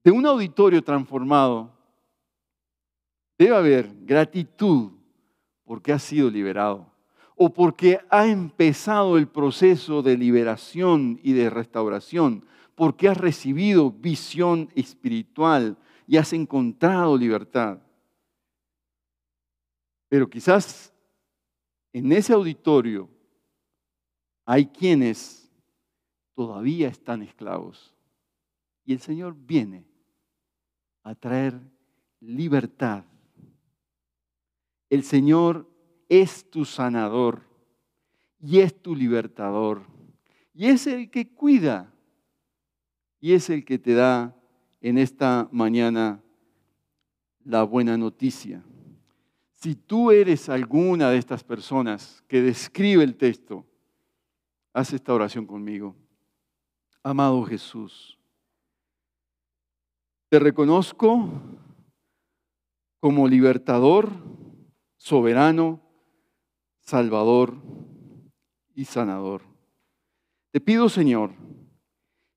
de 0.03 0.11
un 0.11 0.25
auditorio 0.25 0.83
transformado, 0.83 1.71
debe 3.37 3.55
haber 3.55 3.89
gratitud 4.01 4.91
porque 5.63 5.93
ha 5.93 5.99
sido 5.99 6.29
liberado 6.29 6.91
o 7.35 7.51
porque 7.51 7.99
ha 8.09 8.27
empezado 8.27 9.17
el 9.17 9.27
proceso 9.27 10.01
de 10.01 10.17
liberación 10.17 11.19
y 11.23 11.33
de 11.33 11.49
restauración, 11.49 12.45
porque 12.75 13.07
has 13.07 13.17
recibido 13.17 13.91
visión 13.91 14.69
espiritual 14.75 15.77
y 16.07 16.17
has 16.17 16.31
encontrado 16.33 17.17
libertad. 17.17 17.79
Pero 20.09 20.29
quizás 20.29 20.92
en 21.93 22.11
ese 22.11 22.33
auditorio 22.33 23.07
hay 24.45 24.65
quienes 24.65 25.49
todavía 26.33 26.87
están 26.87 27.21
esclavos 27.21 27.93
y 28.83 28.93
el 28.93 28.99
Señor 28.99 29.35
viene 29.37 29.85
a 31.03 31.15
traer 31.15 31.59
libertad. 32.19 33.05
El 34.89 35.03
Señor 35.03 35.69
es 36.09 36.49
tu 36.49 36.65
sanador 36.65 37.43
y 38.41 38.59
es 38.59 38.81
tu 38.81 38.95
libertador. 38.95 39.83
Y 40.53 40.67
es 40.67 40.87
el 40.87 41.09
que 41.09 41.33
cuida 41.33 41.93
y 43.19 43.33
es 43.33 43.49
el 43.49 43.63
que 43.63 43.79
te 43.79 43.93
da 43.93 44.35
en 44.81 44.97
esta 44.97 45.47
mañana 45.51 46.21
la 47.43 47.63
buena 47.63 47.97
noticia. 47.97 48.63
Si 49.63 49.75
tú 49.75 50.11
eres 50.11 50.49
alguna 50.49 51.09
de 51.09 51.17
estas 51.17 51.41
personas 51.41 52.21
que 52.27 52.41
describe 52.41 53.01
el 53.01 53.15
texto, 53.15 53.65
haz 54.73 54.91
esta 54.91 55.13
oración 55.13 55.45
conmigo. 55.45 55.95
Amado 57.01 57.41
Jesús, 57.45 58.19
te 60.27 60.37
reconozco 60.37 61.29
como 62.99 63.25
libertador, 63.25 64.11
soberano, 64.97 65.79
salvador 66.81 67.55
y 68.75 68.83
sanador. 68.83 69.43
Te 70.51 70.59
pido, 70.59 70.89
Señor, 70.89 71.31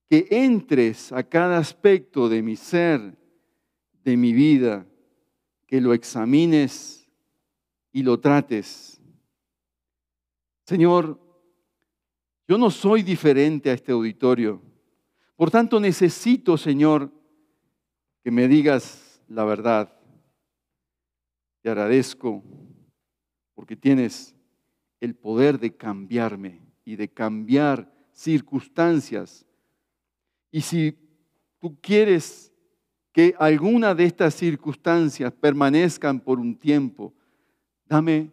que 0.08 0.28
entres 0.30 1.10
a 1.10 1.24
cada 1.24 1.58
aspecto 1.58 2.28
de 2.28 2.40
mi 2.40 2.54
ser, 2.54 3.18
de 4.04 4.16
mi 4.16 4.32
vida, 4.32 4.86
que 5.66 5.80
lo 5.80 5.92
examines 5.92 7.05
y 7.96 8.02
lo 8.02 8.20
trates. 8.20 9.00
Señor, 10.66 11.18
yo 12.46 12.58
no 12.58 12.70
soy 12.70 13.02
diferente 13.02 13.70
a 13.70 13.72
este 13.72 13.90
auditorio. 13.90 14.60
Por 15.34 15.50
tanto, 15.50 15.80
necesito, 15.80 16.58
Señor, 16.58 17.10
que 18.22 18.30
me 18.30 18.48
digas 18.48 19.22
la 19.28 19.46
verdad. 19.46 19.98
Te 21.62 21.70
agradezco 21.70 22.44
porque 23.54 23.76
tienes 23.76 24.36
el 25.00 25.14
poder 25.14 25.58
de 25.58 25.74
cambiarme 25.74 26.60
y 26.84 26.96
de 26.96 27.08
cambiar 27.08 27.90
circunstancias. 28.12 29.46
Y 30.50 30.60
si 30.60 30.98
tú 31.58 31.80
quieres 31.80 32.52
que 33.10 33.34
alguna 33.38 33.94
de 33.94 34.04
estas 34.04 34.34
circunstancias 34.34 35.32
permanezcan 35.32 36.20
por 36.20 36.38
un 36.38 36.58
tiempo, 36.58 37.14
dame 37.88 38.32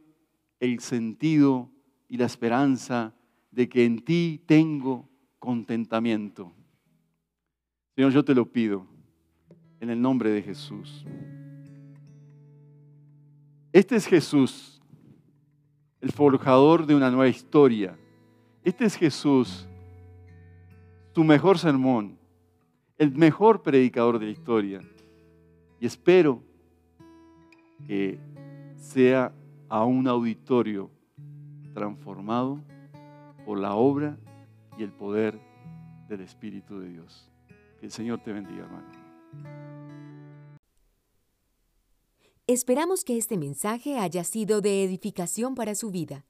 el 0.60 0.80
sentido 0.80 1.70
y 2.08 2.18
la 2.18 2.26
esperanza 2.26 3.14
de 3.52 3.70
que 3.70 3.86
en 3.86 4.04
ti 4.04 4.42
tengo 4.46 5.10
contentamiento. 5.40 6.54
Señor, 7.96 8.12
yo 8.12 8.24
te 8.24 8.34
lo 8.34 8.52
pido 8.52 8.88
en 9.80 9.90
el 9.90 10.02
nombre 10.02 10.32
de 10.32 10.42
Jesús. 10.42 11.06
Este 13.72 13.96
es 13.96 14.06
Jesús 14.06 14.74
el 16.04 16.12
forjador 16.12 16.86
de 16.86 16.96
una 16.96 17.10
nueva 17.10 17.30
historia. 17.30 17.98
Este 18.62 18.84
es 18.84 18.98
Jesús, 18.98 19.66
tu 21.14 21.24
mejor 21.24 21.58
sermón, 21.58 22.20
el 22.98 23.12
mejor 23.12 23.64
predicador 23.64 24.20
de 24.20 24.26
la 24.26 24.32
historia. 24.34 24.82
Y 25.80 25.86
espero 25.86 26.44
que 27.88 28.20
sea 28.76 29.34
a 29.74 29.84
un 29.86 30.08
auditorio 30.08 30.90
transformado 31.74 32.62
por 33.44 33.58
la 33.58 33.74
obra 33.74 34.20
y 34.78 34.84
el 34.84 34.92
poder 34.92 35.42
del 36.08 36.22
Espíritu 36.22 36.80
de 36.80 36.90
Dios. 36.90 37.32
Que 37.80 37.88
el 37.88 37.92
Señor 37.92 38.22
te 38.24 38.32
bendiga, 38.32 38.66
hermano. 38.66 38.88
Esperamos 42.46 43.04
que 43.04 43.18
este 43.18 43.36
mensaje 43.36 43.98
haya 43.98 44.24
sido 44.24 44.62
de 44.62 44.84
edificación 44.84 45.56
para 45.56 45.74
su 45.74 45.90
vida. 45.90 46.28